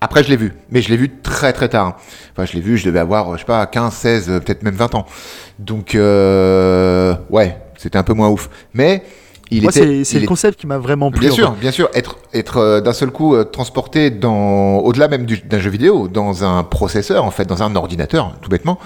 [0.00, 1.98] Après, je l'ai vu, mais je l'ai vu très très tard.
[2.32, 4.74] Enfin, je l'ai vu, je devais avoir, je sais pas, 15, 16, euh, peut-être même
[4.74, 5.04] 20 ans.
[5.58, 8.48] Donc, euh, ouais, c'était un peu moins ouf.
[8.72, 9.02] Mais
[9.50, 10.04] il moi, était.
[10.04, 11.20] c'est le est- concept qui m'a vraiment plu.
[11.20, 15.08] Bien en sûr, bien sûr, être, être euh, d'un seul coup euh, transporté dans, au-delà
[15.08, 18.78] même du- d'un jeu vidéo, dans un processeur, en fait, dans un ordinateur, tout bêtement.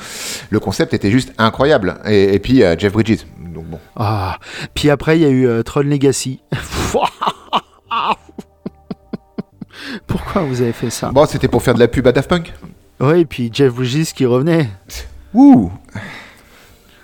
[0.50, 1.98] Le concept était juste incroyable.
[2.06, 3.20] Et, et puis, Jeff Bridges.
[3.54, 3.78] Donc bon.
[3.94, 4.38] Ah.
[4.74, 6.40] Puis après, il y a eu Tron Legacy.
[10.34, 12.52] Pourquoi vous avez fait ça Bon, c'était pour faire de la pub à Daft Punk.
[12.98, 14.68] Ouais, et puis Jeff Bridges qui revenait.
[15.32, 15.70] Ouh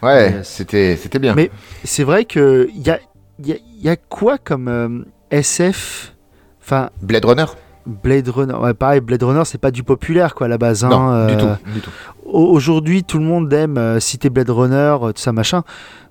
[0.02, 0.48] Ouais, Yes.
[0.48, 1.34] c'était c'était bien.
[1.36, 1.48] Mais
[1.84, 2.98] c'est vrai que il y a,
[3.44, 6.12] y, a, y a quoi comme euh, SF
[6.60, 7.44] Enfin, Blade Runner
[7.86, 8.54] Blade Runner.
[8.54, 10.84] Ouais, pareil, Blade Runner, c'est pas du populaire, quoi, à la base.
[10.84, 11.90] hein, Non, du euh, tout, du tout.
[12.24, 15.62] au- Aujourd'hui, tout le monde aime euh, citer Blade Runner, tout ça, machin.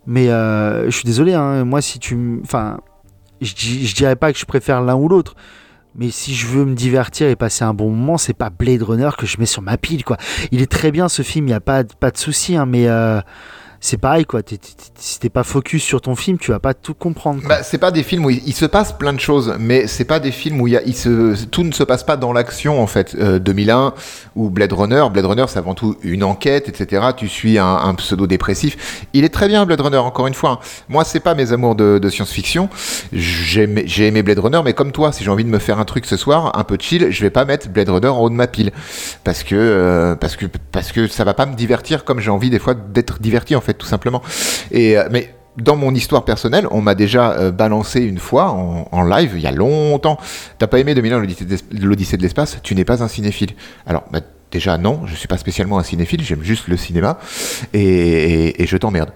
[0.08, 2.40] Mais je suis désolé, hein, moi, si tu.
[2.44, 2.80] Enfin,
[3.42, 5.36] je dirais pas que je préfère l'un ou l'autre.
[6.00, 9.10] Mais si je veux me divertir et passer un bon moment, c'est pas Blade Runner
[9.18, 10.16] que je mets sur ma pile, quoi.
[10.52, 12.88] Il est très bien ce film, il y a pas, pas de souci, hein, mais
[12.88, 13.20] euh,
[13.82, 14.42] c'est pareil, quoi.
[14.96, 17.42] Si t'es pas focus sur ton film, tu vas pas tout comprendre.
[17.48, 20.20] Bah, c'est pas des films où il, se passe plein de choses, mais c'est pas
[20.20, 23.16] des films où il se, tout ne se passe pas dans l'action en fait.
[23.18, 23.94] Euh, 2001
[24.36, 27.08] ou Blade Runner, Blade Runner c'est avant tout une enquête, etc.
[27.16, 29.06] Tu suis un, pseudo dépressif.
[29.14, 30.60] Il est très bien Blade Runner, encore une fois.
[30.90, 32.70] Moi c'est pas mes amours de, science-fiction.
[33.14, 35.80] J'ai aimé, j'ai aimé Blade Runner, mais comme toi, si j'ai envie de me faire
[35.80, 38.30] un truc ce soir, un peu chill, je vais pas mettre Blade Runner en haut
[38.30, 38.72] de ma pile
[39.24, 42.50] parce que euh, parce que parce que ça va pas me divertir comme j'ai envie
[42.50, 44.22] des fois d'être diverti en fait tout simplement.
[44.74, 49.32] Euh, mais dans mon histoire personnelle, on m'a déjà euh, balancé une fois en, live
[49.36, 50.18] il y a longtemps.
[50.58, 51.24] T'as pas aimé 2001
[51.82, 53.52] l'Odyssée de l'espace Tu n'es pas un cinéphile.
[53.86, 57.20] Alors bah, déjà non, je suis pas spécialement un cinéphile, j'aime juste le cinéma
[57.74, 59.12] et, et- et je t'emmerde.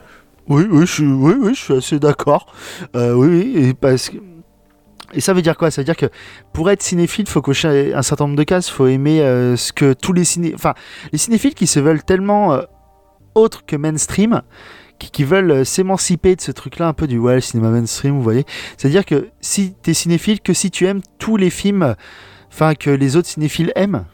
[0.50, 2.54] Oui, oui, je suis, oui, oui, je suis assez d'accord.
[2.96, 4.18] Euh, oui, parce que.
[5.14, 5.70] Et ça veut dire quoi?
[5.72, 6.08] Ça veut dire que
[6.54, 8.68] pour être cinéphile, faut cocher un certain nombre de cases.
[8.70, 9.20] faut aimer
[9.56, 10.54] ce que tous les ciné...
[10.56, 10.74] enfin,
[11.12, 12.60] les cinéphiles qui se veulent tellement
[13.36, 14.42] autres que mainstream,
[15.00, 18.16] qui, qui veulent euh, s'émanciper de ce truc-là, un peu du ouais, le cinéma mainstream,
[18.16, 18.46] vous voyez.
[18.78, 21.96] C'est-à-dire que si t'es cinéphile, que si tu aimes tous les films,
[22.52, 24.06] enfin que les autres cinéphiles aiment.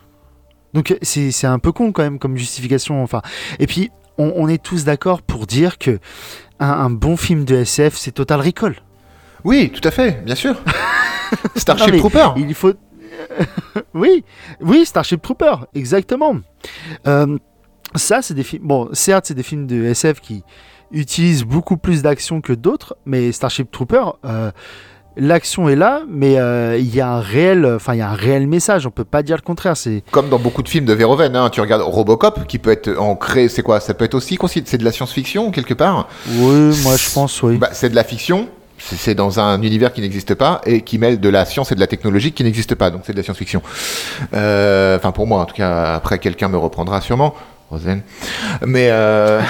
[0.73, 3.03] Donc c'est un peu con quand même comme justification.
[3.03, 3.21] Enfin,
[3.57, 5.99] et puis on, on est tous d'accord pour dire que
[6.59, 8.75] un, un bon film de SF, c'est Total Recall.
[9.43, 10.55] Oui, tout à fait, bien sûr.
[11.55, 12.29] Starship Trooper.
[12.37, 12.73] Il faut.
[13.93, 14.23] oui,
[14.61, 16.37] oui, Starship Trooper, exactement.
[17.07, 17.37] Euh,
[17.95, 18.63] ça, c'est des films.
[18.65, 20.43] Bon, certes, c'est des films de SF qui
[20.91, 24.51] utilisent beaucoup plus d'action que d'autres, mais Starship Trooper, euh,
[25.17, 28.15] l'action est là, mais euh, il y a un réel, enfin, il y a un
[28.15, 28.87] réel message.
[28.87, 29.77] On peut pas dire le contraire.
[29.77, 32.95] C'est Comme dans beaucoup de films de Verhoeven, hein, tu regardes Robocop, qui peut être
[32.97, 36.07] ancré, c'est quoi Ça peut être aussi c'est de la science-fiction quelque part?
[36.27, 37.57] oui, moi je pense, oui.
[37.57, 38.47] Bah, c'est de la fiction,
[38.79, 41.75] c'est c'est dans un univers qui n'existe pas et qui mêle de la science et
[41.75, 43.61] de la technologie qui n'existe pas, donc c'est de la science-fiction.
[44.33, 47.35] Euh, Enfin pour moi, en tout cas, après quelqu'un me reprendra sûrement.
[47.69, 48.01] Rosen.
[48.65, 49.41] Mais euh...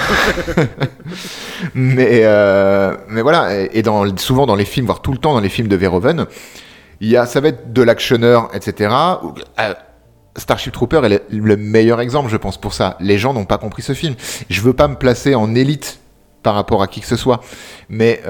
[1.74, 2.96] mais euh...
[3.08, 5.68] mais voilà et dans souvent dans les films voire tout le temps dans les films
[5.68, 6.26] de Verhoeven
[7.02, 8.94] il y a ça va être de l'actionneur etc
[9.60, 9.74] euh,
[10.36, 12.96] Starship Trooper est le, le meilleur exemple je pense pour ça.
[13.00, 14.16] Les gens n'ont pas compris ce film.
[14.50, 16.00] Je veux pas me placer en élite
[16.44, 17.42] par rapport à qui que ce soit.
[17.90, 18.22] Mais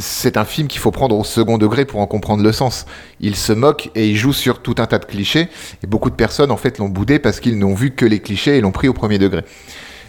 [0.00, 2.86] c'est un film qu'il faut prendre au second degré pour en comprendre le sens.
[3.20, 5.48] Il se moque et il joue sur tout un tas de clichés.
[5.82, 8.56] Et beaucoup de personnes, en fait, l'ont boudé parce qu'ils n'ont vu que les clichés
[8.56, 9.44] et l'ont pris au premier degré.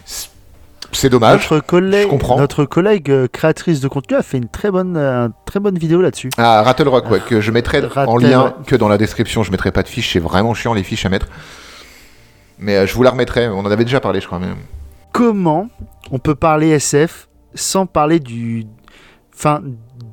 [0.04, 1.48] C'est- dommage.
[1.50, 2.36] Notre collègue, je comprends.
[2.38, 6.02] notre collègue euh, créatrice de contenu a fait une très bonne, euh, très bonne vidéo
[6.02, 6.28] là-dessus.
[6.36, 9.42] Ah, Rattle Rock, ouais, que je mettrai en Rattle, lien que dans la description.
[9.42, 11.28] Je mettrai pas de fiches, c'est vraiment chiant les fiches à mettre.
[12.58, 14.38] Mais euh, je vous la remettrai, on en avait déjà parlé, je crois.
[14.38, 14.48] Mais...
[15.12, 15.68] comment
[16.10, 18.66] on peut parler SF sans parler du,
[19.42, 19.60] enfin,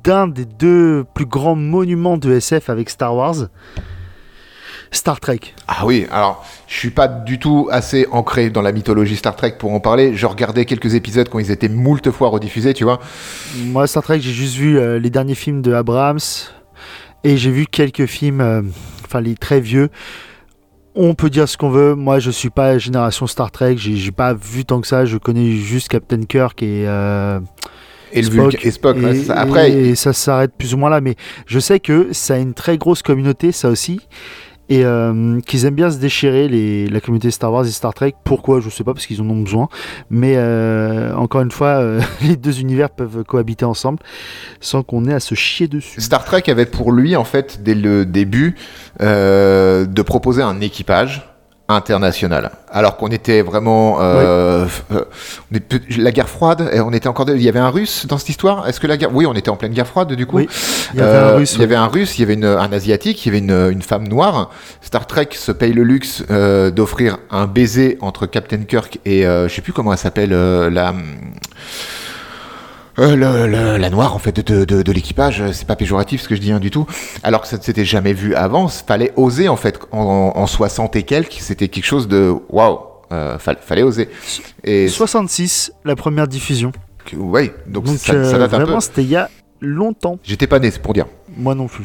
[0.02, 3.46] d'un des deux plus grands monuments de SF avec Star Wars,
[4.90, 5.38] Star Trek.
[5.68, 9.54] Ah oui, alors je suis pas du tout assez ancré dans la mythologie Star Trek
[9.56, 10.16] pour en parler.
[10.16, 12.98] Je regardais quelques épisodes quand ils étaient moult fois rediffusés, tu vois.
[13.66, 16.18] Moi, Star Trek, j'ai juste vu euh, les derniers films de Abrams
[17.22, 18.62] et j'ai vu quelques films, euh,
[19.04, 19.90] enfin les très vieux.
[20.96, 21.94] On peut dire ce qu'on veut.
[21.94, 23.76] Moi, je suis pas génération Star Trek.
[23.76, 25.04] J'ai j'ai pas vu tant que ça.
[25.04, 27.38] Je connais juste Captain Kirk et euh,
[28.12, 28.52] Et le Spock.
[28.52, 31.14] Vulcain- et Spock, ouais, Et, ça- après, et ça s'arrête plus ou moins là, mais
[31.46, 34.00] je sais que ça a une très grosse communauté, ça aussi,
[34.68, 38.14] et euh, qu'ils aiment bien se déchirer les, la communauté Star Wars et Star Trek.
[38.22, 38.60] Pourquoi?
[38.60, 39.68] Je sais pas, parce qu'ils en ont besoin.
[40.10, 43.98] Mais euh, encore une fois, euh, les deux univers peuvent cohabiter ensemble
[44.60, 46.00] sans qu'on ait à se chier dessus.
[46.00, 48.54] Star Trek avait pour lui, en fait, dès le début,
[49.00, 51.26] de proposer un équipage
[51.70, 52.50] international.
[52.70, 53.98] Alors qu'on était vraiment...
[54.00, 55.04] euh, euh,
[55.50, 57.28] on est peu- la guerre froide, on était encore...
[57.30, 58.68] Il y avait un russe dans cette histoire?
[58.68, 59.10] Est-ce que la guerre...
[59.14, 60.36] Oui, on était en pleine guerre froide, du coup?
[60.36, 60.48] Oui,
[60.94, 61.54] Il y avait Euh, un russe.
[61.54, 63.72] il y avait un russe, il y avait une- un asiatique, il y avait une,
[63.72, 64.50] une femme noire.
[64.82, 69.48] Star Trek se paye le luxe euh, d'offrir un baiser entre Captain Kirk et je
[69.48, 70.94] sais plus comment elle s'appelle la
[72.98, 75.42] euh, le- le- la noire en fait de, de- de l'équipage.
[75.52, 76.86] C'est pas péjoratif ce que je dis hein, du tout.
[77.22, 78.68] Alors que ça ne s'était jamais vu avant.
[78.68, 81.36] Fallait oser en fait en, en 60 et quelques.
[81.40, 82.78] C'était quelque chose de waouh.
[83.12, 84.08] Euh, fall- fallait oser.
[84.64, 86.70] Et 66, la première diffusion.
[87.16, 88.64] ouais, donc, Donc ça, ça euh, date un peu.
[88.64, 89.28] vraiment, c'était il y a
[89.60, 90.18] longtemps.
[90.22, 91.06] J'étais pas né, c'est pour dire.
[91.36, 91.84] Moi non plus.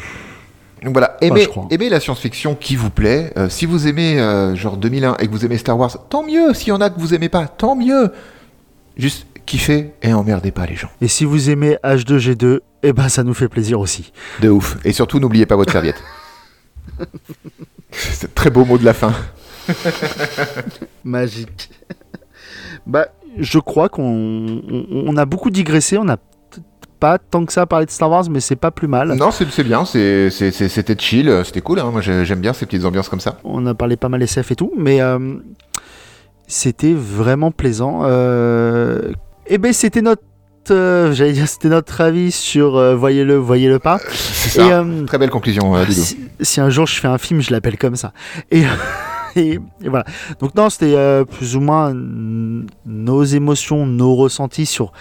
[0.83, 3.33] Donc voilà, aimez, aimez la science-fiction qui vous plaît.
[3.37, 6.53] Euh, si vous aimez euh, genre 2001 et que vous aimez Star Wars, tant mieux.
[6.53, 8.11] S'il y en a que vous aimez pas, tant mieux.
[8.97, 10.89] Juste kiffez et emmerdez pas les gens.
[11.01, 14.11] Et si vous aimez H2G2, eh ben ça nous fait plaisir aussi.
[14.41, 14.77] De ouf.
[14.83, 16.01] Et surtout, n'oubliez pas votre serviette.
[17.91, 19.13] C'est très beau mot de la fin.
[21.03, 21.69] Magique.
[22.85, 25.97] bah, je crois qu'on on, a beaucoup digressé.
[25.97, 26.17] On n'a
[26.99, 29.13] pas tant que ça parlé de Star Wars, mais c'est pas plus mal.
[29.13, 29.85] Non, c'est bien.
[29.85, 31.41] C'était chill.
[31.43, 31.79] C'était cool.
[31.79, 31.91] Hein.
[31.91, 33.39] Moi, j'aime bien ces petites ambiances comme ça.
[33.43, 35.35] On a parlé pas mal SF et tout, mais euh,
[36.47, 38.01] c'était vraiment plaisant.
[38.03, 39.11] Euh,
[39.47, 40.23] eh ben, c'était notre
[40.71, 43.99] euh, j'allais dire c'était notre avis sur euh, voyez-le voyez-le pas.
[44.09, 44.79] C'est ça.
[44.79, 47.95] Euh, très belle conclusion si, si, un jour je fais un film je l'appelle comme
[47.95, 48.13] ça.
[48.51, 48.63] Et,
[49.35, 50.05] et, voilà.
[50.39, 54.91] Donc non c'était plus ou moins nos émotions nos ressentis sur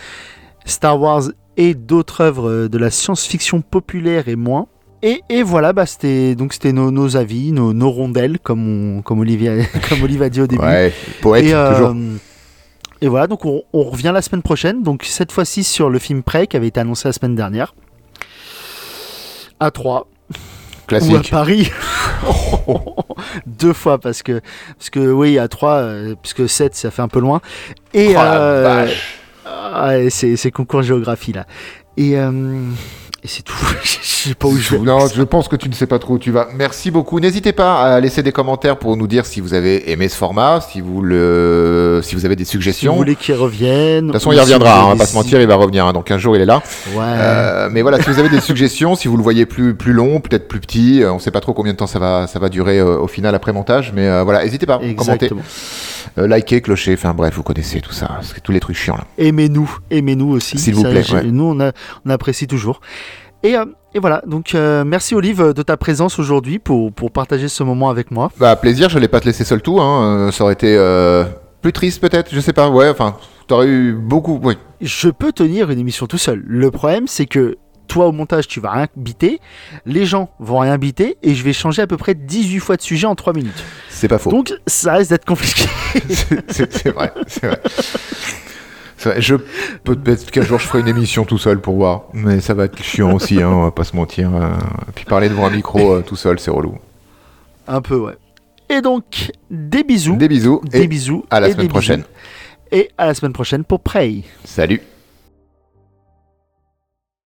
[0.67, 1.23] Star Wars
[1.57, 4.67] et d'autres œuvres de la science-fiction populaire et moins.
[5.03, 9.03] Et, et, voilà, bah c'était donc c'était nos, nos, avis, nos, nos, rondelles, comme on,
[9.03, 10.63] comme Olivier, comme Olivier a dit au début.
[10.63, 11.95] Ouais, poète toujours.
[13.05, 16.47] Et voilà, donc on, revient la semaine prochaine, donc cette fois-ci sur le film Prey
[16.47, 17.75] qui avait été annoncé la semaine dernière.
[19.61, 20.09] À 3.
[20.87, 21.13] Classique.
[21.13, 21.71] Ou à Paris.
[23.47, 24.41] Deux fois parce que,
[24.79, 27.43] parce que oui, à 3, euh, puisque 7 ça fait un peu loin.
[27.93, 28.89] Et oh euh,
[29.45, 31.45] ah, c'est concours géographie là.
[31.97, 32.31] Et euh,
[33.25, 33.55] et c'est tout.
[33.83, 34.79] je sais pas où je vais.
[34.81, 36.49] Non, je pense que tu ne sais pas trop où tu vas.
[36.55, 37.21] Merci beaucoup.
[37.21, 40.61] N'hésitez pas à laisser des commentaires pour nous dire si vous avez aimé ce format,
[40.61, 42.93] si vous le, si vous avez des suggestions.
[42.93, 44.09] Si vous voulez qu'il revienne.
[44.09, 44.85] De toute façon, il reviendra.
[44.85, 45.87] on va pas se mentir, il va revenir.
[45.87, 45.95] Hein.
[45.95, 46.63] Dans 15 jours, il est là.
[46.95, 47.01] Ouais.
[47.03, 50.21] Euh, mais voilà, si vous avez des suggestions, si vous le voyez plus plus long,
[50.21, 52.39] peut-être plus petit, euh, on ne sait pas trop combien de temps ça va ça
[52.39, 54.81] va durer au final après montage, mais voilà, n'hésitez pas.
[54.83, 55.41] Exactement.
[56.15, 56.35] Commenter.
[56.37, 59.07] likez, clocher, enfin bref, vous connaissez tout ça, tous les trucs chiants là.
[59.17, 60.59] Aimez-nous, aimez-nous aussi.
[60.59, 61.05] S'il vous plaît.
[61.25, 61.73] Nous, on, a,
[62.05, 62.81] on apprécie toujours.
[63.45, 67.49] Et, euh, et voilà, donc euh, merci Olive de ta présence aujourd'hui pour, pour partager
[67.49, 68.33] ce moment avec moi.
[68.39, 70.29] Bah plaisir, je n'allais pas te laisser seul tout, hein.
[70.29, 70.77] Euh, ça aurait été
[71.61, 73.17] plus triste peut-être, je sais pas, ouais, enfin,
[73.47, 74.55] t'aurais eu beaucoup, oui.
[74.81, 76.43] Je peux tenir une émission tout seul.
[76.47, 79.41] Le problème c'est que toi au montage tu vas rien biter,
[79.85, 82.83] les gens vont rien biter et je vais changer à peu près 18 fois de
[82.83, 83.63] sujet en 3 minutes.
[83.91, 84.31] C'est pas faux.
[84.31, 85.67] Donc ça risque d'être compliqué.
[86.49, 87.61] c'est vrai, c'est vrai.
[89.19, 89.37] Je
[89.85, 92.83] peut-être qu'un jour je ferai une émission tout seul pour voir, mais ça va être
[92.83, 94.35] chiant aussi, hein, on va pas se mentir.
[94.35, 94.51] Euh.
[94.95, 96.79] puis parler devant un micro euh, tout seul, c'est relou.
[97.67, 98.15] Un peu, ouais.
[98.69, 100.17] Et donc, des bisous.
[100.17, 100.61] Des bisous.
[100.65, 101.25] Des bisous.
[101.31, 102.05] À la semaine prochaine.
[102.73, 104.23] Et à la semaine prochaine pour Prey.
[104.45, 104.81] Salut.